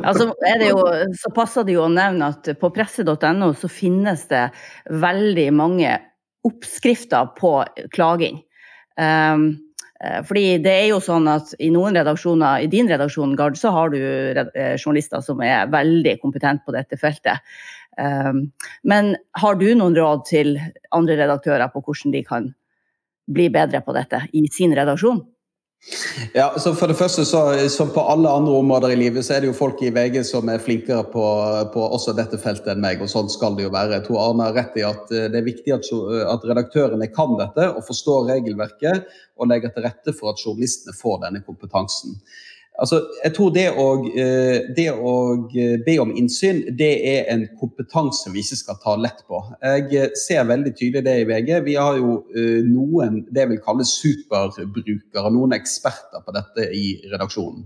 Altså, 0.00 0.26
jo, 0.66 0.80
så 1.22 1.30
passer 1.36 1.68
det 1.68 1.76
jo 1.76 1.84
å 1.84 1.92
nevne 1.92 2.32
at 2.34 2.50
på 2.58 2.72
presse.no 2.74 3.52
så 3.54 3.70
finnes 3.70 4.26
det 4.30 4.48
veldig 4.90 5.46
mange 5.54 5.94
oppskrifter 6.46 7.30
på 7.38 7.54
klaging. 7.94 8.42
Um, 8.98 9.52
fordi 10.28 10.58
det 10.64 10.72
er 10.72 10.86
jo 10.90 10.98
sånn 11.00 11.28
at 11.30 11.54
i 11.62 11.70
noen 11.72 11.96
redaksjoner, 11.96 12.64
i 12.64 12.70
din 12.72 12.88
redaksjon 12.90 13.36
Gard, 13.38 13.56
så 13.56 13.72
har 13.72 13.94
du 13.94 14.00
eh, 14.00 14.74
journalister 14.76 15.22
som 15.24 15.40
er 15.44 15.70
veldig 15.72 16.18
kompetente 16.20 16.66
på 16.66 16.74
dette 16.76 16.98
feltet. 17.00 17.40
Um, 17.96 18.50
men 18.84 19.14
har 19.40 19.56
du 19.56 19.70
noen 19.72 19.96
råd 19.96 20.26
til 20.28 20.58
andre 20.92 21.16
redaktører 21.22 21.72
på 21.72 21.80
hvordan 21.80 22.12
de 22.12 22.20
kan 22.26 22.50
bli 23.32 23.48
bedre 23.52 23.80
på 23.86 23.94
dette 23.96 24.20
i 24.36 24.44
sin 24.52 24.76
redaksjon? 24.76 25.22
Ja, 26.34 26.48
så 26.58 26.72
for 26.74 26.90
det 26.90 26.96
første 26.98 27.22
så, 27.24 27.40
Som 27.70 27.92
på 27.94 28.02
alle 28.02 28.30
andre 28.30 28.54
områder 28.58 28.90
i 28.90 28.98
livet, 28.98 29.24
så 29.24 29.36
er 29.36 29.44
det 29.44 29.50
jo 29.50 29.56
folk 29.56 29.82
i 29.86 29.92
VG 29.94 30.18
som 30.26 30.48
er 30.50 30.62
flinkere 30.62 31.04
på, 31.12 31.26
på 31.74 31.84
også 31.86 32.14
dette 32.16 32.40
feltet 32.42 32.72
enn 32.74 32.82
meg. 32.82 33.02
og 33.02 33.10
Sånn 33.12 33.30
skal 33.30 33.54
det 33.58 33.68
jo 33.68 33.74
være. 33.74 34.00
Jeg 34.00 34.06
tror 34.08 34.22
Arne 34.24 34.48
har 34.48 34.58
rett 34.58 34.80
i 34.80 34.84
at 34.86 35.12
eh, 35.14 35.28
det 35.30 35.40
er 35.40 35.46
viktig 35.46 35.76
at, 35.76 35.86
at 36.32 36.48
redaktørene 36.50 37.10
kan 37.14 37.36
dette 37.38 37.70
og 37.70 37.86
forstår 37.86 38.26
regelverket 38.32 39.06
og 39.36 39.52
legger 39.52 39.74
til 39.74 39.86
rette 39.86 40.16
for 40.16 40.32
at 40.32 40.42
journalistene 40.42 40.96
får 40.96 41.22
denne 41.28 41.44
kompetansen. 41.46 42.18
Altså, 42.76 42.98
jeg 43.22 43.32
tror 43.32 43.52
det 43.54 43.64
å, 43.72 43.86
eh, 44.20 44.66
det 44.76 44.90
å, 44.92 45.12
eh, 45.56 45.78
be 45.84 45.94
om 46.02 46.10
innsyn, 46.12 46.76
det 46.76 46.90
er 47.08 47.30
en 47.32 47.46
kompetanse 47.56 48.28
vi 48.34 48.42
ikke 48.44 48.58
skal 48.60 48.76
ta 48.82 48.96
lett 49.00 49.22
på. 49.26 49.40
Jeg 49.62 49.94
eh, 49.94 50.10
ser 50.12 50.44
veldig 50.44 50.74
tydelig 50.76 51.04
det 51.06 51.14
i 51.22 51.24
VG. 51.24 51.64
Vi 51.64 51.76
har 51.80 51.96
jo 51.96 52.18
noen 52.68 53.22
det 53.30 53.46
jeg 53.46 53.52
vil 53.54 53.62
kalle 53.64 53.86
superbrukere, 53.88 55.32
noen 55.32 55.56
eksperter 55.56 56.20
på 56.20 56.36
dette 56.36 56.68
i 56.76 57.00
redaksjonen. 57.08 57.64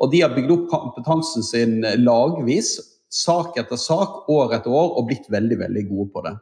Og 0.00 0.12
de 0.12 0.22
har 0.24 0.32
bygd 0.32 0.54
opp 0.56 0.66
kompetansen 0.72 1.44
sin 1.44 1.82
lagvis, 2.00 2.78
sak 3.12 3.58
etter 3.60 3.76
sak, 3.76 4.24
år 4.32 4.56
etter 4.56 4.72
år, 4.72 4.96
og 4.96 5.08
blitt 5.08 5.28
veldig, 5.32 5.60
veldig 5.66 5.84
gode 5.88 6.08
på 6.16 6.24
det. 6.24 6.34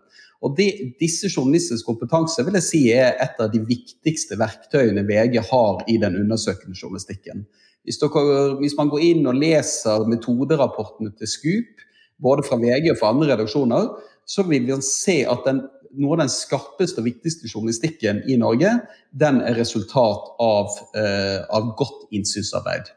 Og 0.45 0.55
de, 0.59 0.95
Disse 1.01 1.27
journalistenes 1.27 1.83
kompetanse 1.83 2.45
vil 2.47 2.59
jeg 2.61 2.69
si 2.69 2.81
er 2.95 3.19
et 3.23 3.39
av 3.41 3.51
de 3.51 3.63
viktigste 3.65 4.39
verktøyene 4.39 5.07
VG 5.09 5.41
har 5.51 5.85
i 5.91 5.99
den 5.99 6.19
undersøkende 6.21 6.79
journalistikken. 6.79 7.47
Hvis, 7.85 8.01
dere, 8.01 8.57
hvis, 8.61 8.77
man 8.79 8.91
går 8.93 9.05
inn 9.05 9.29
og 9.29 9.37
leser 9.37 10.07
metoderapportene 10.09 11.13
til 11.19 11.31
Scoop, 11.31 11.87
både 12.25 12.45
fra 12.47 12.57
VG 12.61 12.91
og 12.95 13.01
fra 13.01 13.13
andre 13.13 13.35
redaksjoner, 13.35 13.89
så 14.25 14.45
vil 14.49 14.67
man 14.71 14.85
se 14.85 15.21
at 15.29 15.45
den, 15.45 15.61
noe 16.01 16.17
av 16.17 16.25
den 16.25 16.33
skarpeste 16.33 17.03
og 17.03 17.09
viktigste 17.11 17.51
journalistikken 17.51 18.23
i 18.31 18.39
Norge, 18.41 18.73
den 19.13 19.43
er 19.45 19.59
resultat 19.59 20.33
av, 20.43 20.79
eh, 20.97 21.45
av 21.53 21.75
godt 21.79 22.09
innsynsarbeid. 22.17 22.89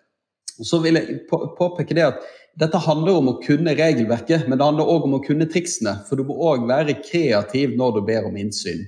Og 0.57 0.65
så 0.65 0.79
vil 0.81 0.97
jeg 0.97 1.19
påpeke 1.29 1.93
det 1.93 2.05
at 2.07 2.23
dette 2.57 2.79
handler 2.81 3.19
om 3.19 3.27
å 3.29 3.35
kunne 3.43 3.75
regelverket, 3.77 4.47
men 4.47 4.57
det 4.57 4.65
handler 4.65 4.89
òg 4.89 5.05
om 5.05 5.19
å 5.19 5.23
kunne 5.25 5.45
triksene. 5.51 5.99
For 6.07 6.17
du 6.17 6.25
må 6.25 6.37
òg 6.49 6.65
være 6.69 6.97
kreativ 7.03 7.75
når 7.77 7.99
du 7.99 8.01
ber 8.07 8.25
om 8.25 8.39
innsyn. 8.39 8.87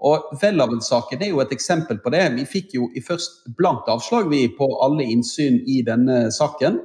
Og 0.00 0.30
Welhaven-saken 0.40 1.20
er 1.20 1.34
jo 1.34 1.42
et 1.42 1.52
eksempel 1.52 1.98
på 2.00 2.12
det. 2.14 2.22
Vi 2.38 2.46
fikk 2.48 2.72
jo 2.78 2.88
i 2.96 3.02
først 3.04 3.44
blankt 3.58 3.90
avslag 3.92 4.30
vi 4.30 4.46
på 4.56 4.68
alle 4.84 5.04
innsyn 5.12 5.60
i 5.68 5.82
denne 5.84 6.30
saken. 6.32 6.80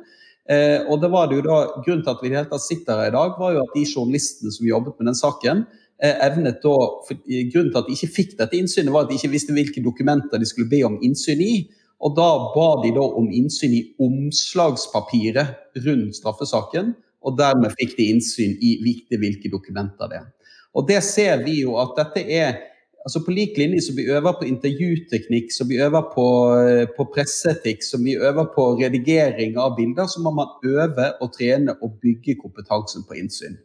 Eh, 0.52 0.84
og 0.92 1.00
det 1.02 1.10
var 1.14 1.30
det 1.30 1.40
jo 1.40 1.46
da, 1.48 1.62
Grunnen 1.86 2.04
til 2.06 2.12
at 2.12 2.22
vi 2.22 2.30
i 2.30 2.36
det 2.36 2.60
sitter 2.62 3.00
her 3.02 3.10
i 3.10 3.16
dag, 3.16 3.40
var 3.40 3.56
jo 3.56 3.64
at 3.64 3.74
de 3.74 3.86
journalistene 3.88 4.52
som 4.54 4.68
jobbet 4.68 5.00
med 5.00 5.10
den 5.10 5.18
saken, 5.18 5.64
eh, 6.04 6.20
evnet 6.28 6.60
da, 6.62 6.76
for, 7.08 7.24
Grunnen 7.54 7.72
til 7.72 7.82
at 7.82 7.88
de 7.88 7.96
ikke 7.96 8.14
fikk 8.20 8.36
dette 8.42 8.60
innsynet, 8.60 8.94
var 8.94 9.08
at 9.08 9.14
de 9.14 9.18
ikke 9.18 9.34
visste 9.34 9.56
hvilke 9.56 9.84
dokumenter 9.86 10.42
de 10.42 10.50
skulle 10.50 10.70
be 10.70 10.84
om 10.86 11.00
innsyn 11.02 11.42
i. 11.42 11.56
Og 12.04 12.14
da 12.20 12.30
ba 12.54 12.68
de 12.84 12.92
da 12.94 13.08
om 13.18 13.32
innsyn 13.32 13.74
i 13.74 13.84
omslagspapiret 14.04 15.82
rundt 15.88 16.20
straffesaken. 16.20 16.94
Og 17.26 17.40
dermed 17.40 17.74
fikk 17.80 17.96
de 17.98 18.12
innsyn 18.14 18.54
i 18.62 18.76
hvilke 18.84 19.50
dokumenter 19.50 20.12
det 20.12 20.20
er. 20.20 20.28
Og 20.76 20.86
det 20.86 21.00
ser 21.08 21.40
vi 21.46 21.62
jo 21.64 21.80
at 21.82 21.96
dette 21.98 22.22
er 22.22 22.60
Altså 23.06 23.22
På 23.26 23.32
lik 23.32 23.58
linje 23.58 23.82
som 23.86 23.98
vi 23.98 24.08
øver 24.10 24.34
på 24.40 24.48
intervjuteknikk, 24.50 25.52
som 25.54 25.70
vi 25.70 25.78
øver 25.78 26.02
på, 26.16 26.28
eh, 26.58 26.88
på 26.98 27.06
presseetikk, 27.14 27.84
som 27.84 28.04
vi 28.04 28.16
øver 28.18 28.48
på 28.56 28.64
redigering 28.80 29.58
av 29.62 29.76
bilder, 29.78 30.08
så 30.08 30.22
må 30.22 30.32
man 30.32 30.48
øve 30.64 31.12
og 31.22 31.34
trene 31.38 31.76
og 31.82 32.00
bygge 32.02 32.36
kompetansen 32.42 33.04
på 33.04 33.14
innsyn. 33.14 33.58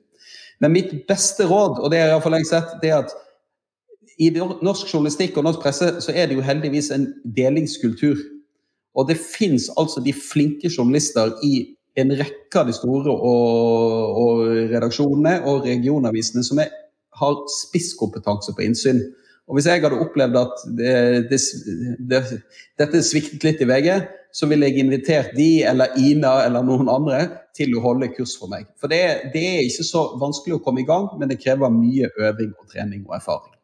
Men 0.61 0.72
mitt 0.72 0.92
beste 1.09 1.46
råd, 1.48 1.81
og 1.81 1.90
det 1.90 1.98
har 1.98 2.20
jeg 2.20 2.33
lenge 2.33 2.48
sett, 2.48 2.76
det 2.83 2.90
er 2.90 2.98
at 2.98 3.14
i 4.20 4.29
norsk 4.62 4.92
journalistikk 4.94 5.38
og 5.38 5.44
norsk 5.44 5.62
presse 5.64 5.88
så 6.05 6.12
er 6.12 6.26
det 6.29 6.37
jo 6.37 6.44
heldigvis 6.44 6.90
en 6.92 7.07
delingskultur. 7.37 8.18
Og 8.94 9.09
det 9.09 9.16
fins 9.16 9.70
altså 9.81 10.03
de 10.05 10.12
flinke 10.12 10.68
journalister 10.68 11.33
i 11.42 11.76
en 11.96 12.12
rekke 12.12 12.61
av 12.61 12.68
de 12.68 12.74
store 12.76 13.14
og, 13.14 14.20
og 14.20 14.42
redaksjonene 14.74 15.38
og 15.48 15.64
regionavisene 15.64 16.44
som 16.44 16.61
er, 16.61 16.68
har 17.16 17.40
spisskompetanse 17.55 18.53
på 18.53 18.66
innsyn. 18.68 19.00
Og 19.51 19.57
Hvis 19.59 19.67
jeg 19.67 19.83
hadde 19.83 19.99
opplevd 19.99 20.37
at 20.39 20.61
det, 20.79 20.97
det, 21.27 21.39
det, 22.11 22.21
dette 22.79 23.03
sviktet 23.03 23.43
litt 23.49 23.63
i 23.65 23.67
VG, 23.67 23.89
så 24.31 24.47
ville 24.47 24.69
jeg 24.69 24.85
invitert 24.85 25.33
de 25.35 25.65
eller 25.67 25.97
Ina 25.99 26.37
eller 26.45 26.63
noen 26.63 26.87
andre 26.93 27.25
til 27.59 27.75
å 27.75 27.83
holde 27.83 28.13
kurs 28.15 28.37
for 28.39 28.53
meg. 28.53 28.69
For 28.79 28.93
det, 28.93 29.33
det 29.35 29.43
er 29.43 29.65
ikke 29.65 29.89
så 29.89 30.05
vanskelig 30.21 30.61
å 30.61 30.63
komme 30.63 30.85
i 30.85 30.87
gang, 30.87 31.09
men 31.19 31.33
det 31.33 31.41
krever 31.43 31.75
mye 31.75 32.13
øving 32.15 32.55
og 32.55 32.71
trening 32.71 33.03
og 33.09 33.17
erfaring. 33.19 33.57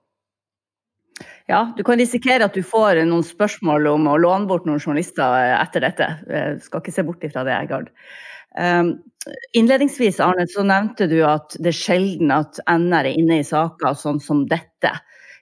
Ja, 1.47 1.69
du 1.79 1.85
kan 1.87 2.03
risikere 2.03 2.51
at 2.51 2.59
du 2.59 2.67
får 2.67 3.05
noen 3.07 3.23
spørsmål 3.23 3.87
om 3.93 4.09
å 4.11 4.19
låne 4.19 4.51
bort 4.51 4.67
noen 4.67 4.83
journalister 4.83 5.55
etter 5.55 5.87
dette. 5.87 6.09
Jeg 6.27 6.65
skal 6.67 6.83
ikke 6.83 6.97
se 6.97 7.07
bort 7.07 7.23
ifra 7.31 7.47
det, 7.47 7.55
Egard. 7.63 7.93
Um, 8.59 8.97
innledningsvis 9.55 10.19
Arne, 10.25 10.49
så 10.51 10.67
nevnte 10.67 11.07
du 11.07 11.21
at 11.29 11.55
det 11.63 11.71
er 11.71 11.79
sjelden 11.79 12.35
at 12.35 12.59
NR 12.67 13.07
er 13.07 13.21
inne 13.21 13.39
i 13.39 13.47
saker 13.47 13.95
sånn 14.01 14.19
som 14.23 14.43
dette 14.51 14.97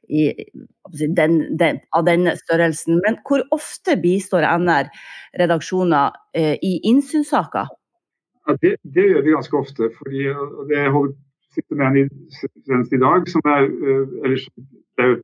i, 0.09 0.31
den, 1.17 1.41
den, 1.59 1.81
av 1.97 2.07
den 2.09 2.31
størrelsen. 2.39 3.01
Men 3.05 3.19
hvor 3.29 3.45
ofte 3.55 3.97
bistår 4.01 4.47
NR 4.59 4.91
redaksjoner 5.41 6.15
eh, 6.37 6.55
i 6.63 6.79
innsynssaker? 6.91 7.73
Ja, 8.45 8.57
det, 8.61 8.77
det, 8.83 9.07
gjør 9.11 9.25
vi 9.25 9.37
ganske 9.37 9.57
ofte. 9.57 9.91
fordi 9.99 10.27
Det 10.71 10.89
holder 10.93 11.15
sitter 11.55 11.79
med 11.79 11.87
en 11.87 12.11
senest 12.67 12.93
i 12.93 13.01
dag, 13.01 13.29
som 13.31 13.47
er, 13.47 13.69
eh, 13.71 14.19
eller, 14.25 14.45
det 14.97 15.05
er 15.07 15.15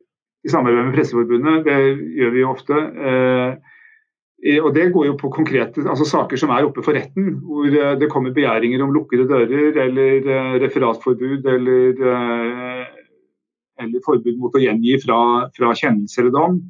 i 0.44 0.52
samarbeid 0.52 0.86
med 0.86 0.94
Presseforbundet. 0.96 1.66
Det 1.66 1.78
gjør 2.18 2.32
vi 2.36 2.46
ofte. 2.48 2.78
Eh, 3.08 3.52
og 4.64 4.74
Det 4.74 4.92
går 4.92 5.06
jo 5.06 5.16
på 5.20 5.28
konkrete 5.28 5.84
altså 5.84 6.06
saker 6.08 6.40
som 6.40 6.52
er 6.54 6.64
oppe 6.64 6.84
for 6.84 6.96
retten, 6.96 7.34
hvor 7.44 7.68
eh, 7.68 7.98
det 8.00 8.10
kommer 8.12 8.32
begjæringer 8.32 8.82
om 8.82 8.94
lukkede 8.94 9.28
dører 9.28 9.76
eller 9.84 10.30
eh, 10.36 10.56
referatforbud 10.64 11.46
eller 11.54 12.00
eller 13.80 14.04
forbud 14.04 14.38
mot 14.40 14.54
å 14.54 14.62
gjengi 14.62 14.98
fra, 15.04 15.20
fra 15.56 15.72
kjennelse 15.76 16.22
eller 16.22 16.36
dom. 16.36 16.60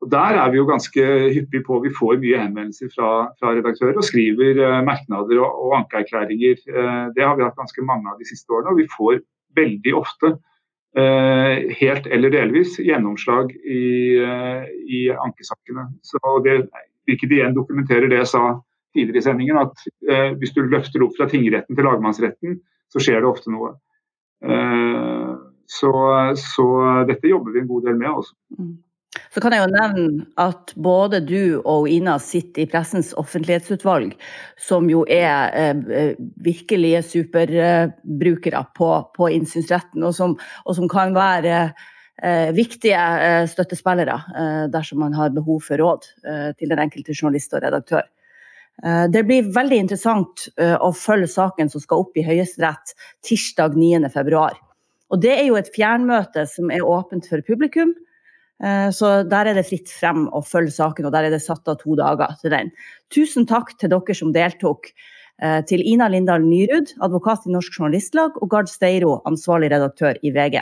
Og 0.00 0.10
Der 0.10 0.36
er 0.40 0.50
vi 0.50 0.56
jo 0.56 0.68
ganske 0.68 1.02
hyppige 1.34 1.64
på. 1.66 1.80
Vi 1.84 1.92
får 1.92 2.20
mye 2.22 2.40
henvendelser 2.40 2.88
fra, 2.94 3.08
fra 3.36 3.52
redaktører 3.56 3.98
og 4.00 4.06
skriver 4.06 4.60
eh, 4.64 4.78
merknader 4.86 5.42
og, 5.42 5.58
og 5.66 5.74
ankeerklæringer. 5.82 6.62
Eh, 6.72 7.02
det 7.16 7.26
har 7.26 7.36
vi 7.36 7.44
hatt 7.44 7.58
ganske 7.58 7.84
mange 7.84 8.08
av 8.08 8.16
de 8.20 8.28
siste 8.28 8.48
årene. 8.48 8.72
Og 8.72 8.80
vi 8.80 8.88
får 8.94 9.20
veldig 9.58 9.94
ofte, 9.98 10.32
eh, 10.96 11.68
helt 11.82 12.08
eller 12.08 12.32
delvis, 12.32 12.78
gjennomslag 12.80 13.52
i, 13.60 13.84
i 14.88 15.02
ankesakene. 15.12 15.90
Så 16.06 16.22
det, 16.46 16.62
Hvilket 17.08 17.32
igjen 17.34 17.56
dokumenterer 17.56 18.08
det 18.08 18.20
jeg 18.20 18.30
sa 18.30 18.44
tidligere 18.94 19.18
i 19.18 19.24
sendingen, 19.24 19.56
at 19.58 20.36
hvis 20.38 20.52
du 20.54 20.60
løfter 20.68 21.02
opp 21.02 21.16
fra 21.16 21.26
tingretten 21.26 21.74
til 21.74 21.86
lagmannsretten, 21.88 22.58
så 22.92 23.02
skjer 23.02 23.24
det 23.24 23.30
ofte 23.30 23.50
noe. 23.50 23.72
Så, 25.70 25.90
så, 26.36 26.68
dette 27.06 27.30
jobber 27.30 27.54
vi 27.54 27.60
en 27.62 27.68
god 27.70 27.84
del 27.86 27.98
med. 28.00 28.10
Også. 28.10 28.34
Mm. 28.58 28.78
Så 29.30 29.42
kan 29.42 29.54
jeg 29.54 29.62
jo 29.62 29.70
nevne 29.70 30.24
at 30.42 30.72
både 30.78 31.20
du 31.26 31.60
og 31.60 31.88
Ina 31.90 32.16
sitter 32.22 32.64
i 32.64 32.68
Pressens 32.70 33.12
offentlighetsutvalg, 33.18 34.16
som 34.58 34.86
jo 34.90 35.04
er 35.10 35.54
eh, 35.54 36.14
virkelige 36.42 37.02
superbrukere 37.06 38.62
på, 38.78 38.90
på 39.16 39.30
innsynsretten, 39.34 40.04
og 40.06 40.14
som, 40.14 40.36
og 40.66 40.78
som 40.78 40.90
kan 40.90 41.14
være 41.14 41.58
eh, 41.66 42.54
viktige 42.54 43.02
eh, 43.26 43.44
støttespillere 43.50 44.16
eh, 44.30 44.64
dersom 44.70 45.02
man 45.02 45.14
har 45.18 45.34
behov 45.34 45.62
for 45.66 45.82
råd 45.82 46.10
eh, 46.26 46.48
til 46.58 46.70
den 46.70 46.82
enkelte 46.86 47.14
journalist 47.14 47.54
og 47.54 47.66
redaktør. 47.66 48.06
Eh, 48.82 49.04
det 49.10 49.26
blir 49.26 49.54
veldig 49.54 49.84
interessant 49.86 50.48
å 50.58 50.90
følge 50.94 51.30
saken 51.34 51.70
som 51.70 51.82
skal 51.82 52.06
opp 52.06 52.18
i 52.18 52.26
Høyesterett 52.26 52.94
tirsdag 53.26 53.78
9.2. 53.78 54.50
Og 55.10 55.20
det 55.22 55.32
er 55.36 55.46
jo 55.48 55.58
et 55.58 55.70
fjernmøte 55.74 56.46
som 56.50 56.70
er 56.70 56.86
åpent 56.86 57.26
for 57.30 57.42
publikum. 57.46 57.94
Eh, 58.62 58.88
så 58.94 59.20
der 59.26 59.50
er 59.50 59.58
det 59.58 59.66
fritt 59.68 59.90
frem 59.92 60.26
å 60.36 60.42
følge 60.46 60.74
saken, 60.76 61.08
og 61.08 61.14
der 61.14 61.28
er 61.28 61.34
det 61.34 61.42
satt 61.44 61.68
av 61.70 61.80
to 61.80 61.96
dager 61.98 62.36
til 62.42 62.54
den. 62.54 62.70
Tusen 63.12 63.48
takk 63.50 63.74
til 63.80 63.92
dere 63.92 64.16
som 64.16 64.34
deltok. 64.36 64.92
Eh, 65.40 65.62
til 65.64 65.80
Ina 65.88 66.10
Lindahl 66.12 66.44
Nyrud, 66.44 66.92
advokat 67.00 67.46
i 67.48 67.54
Norsk 67.54 67.78
Journalistlag, 67.78 68.36
og 68.42 68.50
Gard 68.52 68.68
Steiro, 68.68 69.18
ansvarlig 69.28 69.70
redaktør 69.72 70.20
i 70.22 70.34
VG. 70.34 70.60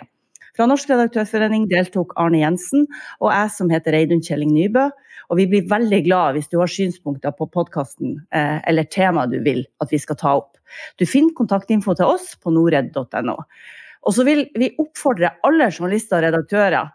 Fra 0.58 0.66
Norsk 0.66 0.90
redaktørforening 0.90 1.68
deltok 1.70 2.16
Arne 2.18 2.40
Jensen 2.40 2.88
og 3.20 3.28
jeg 3.30 3.50
som 3.54 3.68
heter 3.70 3.94
Reidun 3.94 4.22
Kjelling 4.26 4.50
Nybø. 4.54 4.88
Og 5.28 5.38
vi 5.38 5.44
blir 5.50 5.68
veldig 5.70 6.00
glad 6.06 6.34
hvis 6.34 6.48
du 6.50 6.56
har 6.58 6.70
synspunkter 6.72 7.34
på 7.37 7.46
podkasten 7.52 8.16
eh, 8.34 8.58
eller 8.66 8.88
tema 8.90 9.26
du 9.30 9.37
vil 9.44 9.61
at 9.82 9.92
vi 9.92 10.00
skal 10.02 10.18
ta 10.18 10.32
opp. 10.40 10.56
Du 10.98 11.06
finner 11.06 11.37
kontaktinfo 11.37 11.94
til 11.98 12.11
oss 12.11 12.32
på 12.42 12.50
norred.no. 12.54 13.37
Og 14.06 14.14
så 14.14 14.26
vil 14.26 14.44
vi 14.58 14.70
oppfordre 14.78 15.34
alle 15.46 15.70
journalister 15.72 16.20
og 16.20 16.28
redaktører 16.28 16.92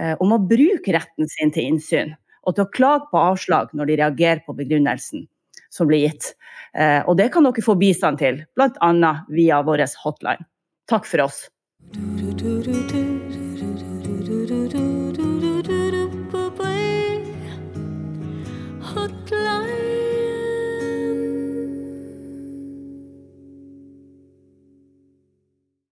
Eh, 0.00 0.14
om 0.24 0.32
å 0.32 0.40
bruke 0.40 0.94
retten 0.94 1.28
sin 1.28 1.52
til 1.52 1.68
innsyn, 1.68 2.14
og 2.48 2.56
til 2.56 2.64
å 2.64 2.72
klage 2.72 3.10
på 3.12 3.20
avslag 3.20 3.74
når 3.76 3.90
de 3.90 3.98
reagerer 4.00 4.40
på 4.46 4.54
begrunnelsen 4.56 5.26
som 5.72 5.90
blir 5.90 6.06
gitt. 6.06 6.32
Eh, 6.72 7.04
og 7.04 7.18
det 7.20 7.28
kan 7.34 7.44
dere 7.44 7.64
få 7.64 7.76
bistand 7.80 8.20
til, 8.22 8.40
bl.a. 8.56 9.12
via 9.28 9.60
vår 9.64 9.84
hotline. 10.04 10.48
Takk 10.88 11.08
for 11.08 11.28
oss. 11.28 11.44
Du, 11.92 12.32
du, 12.32 12.62
du, 12.64 12.72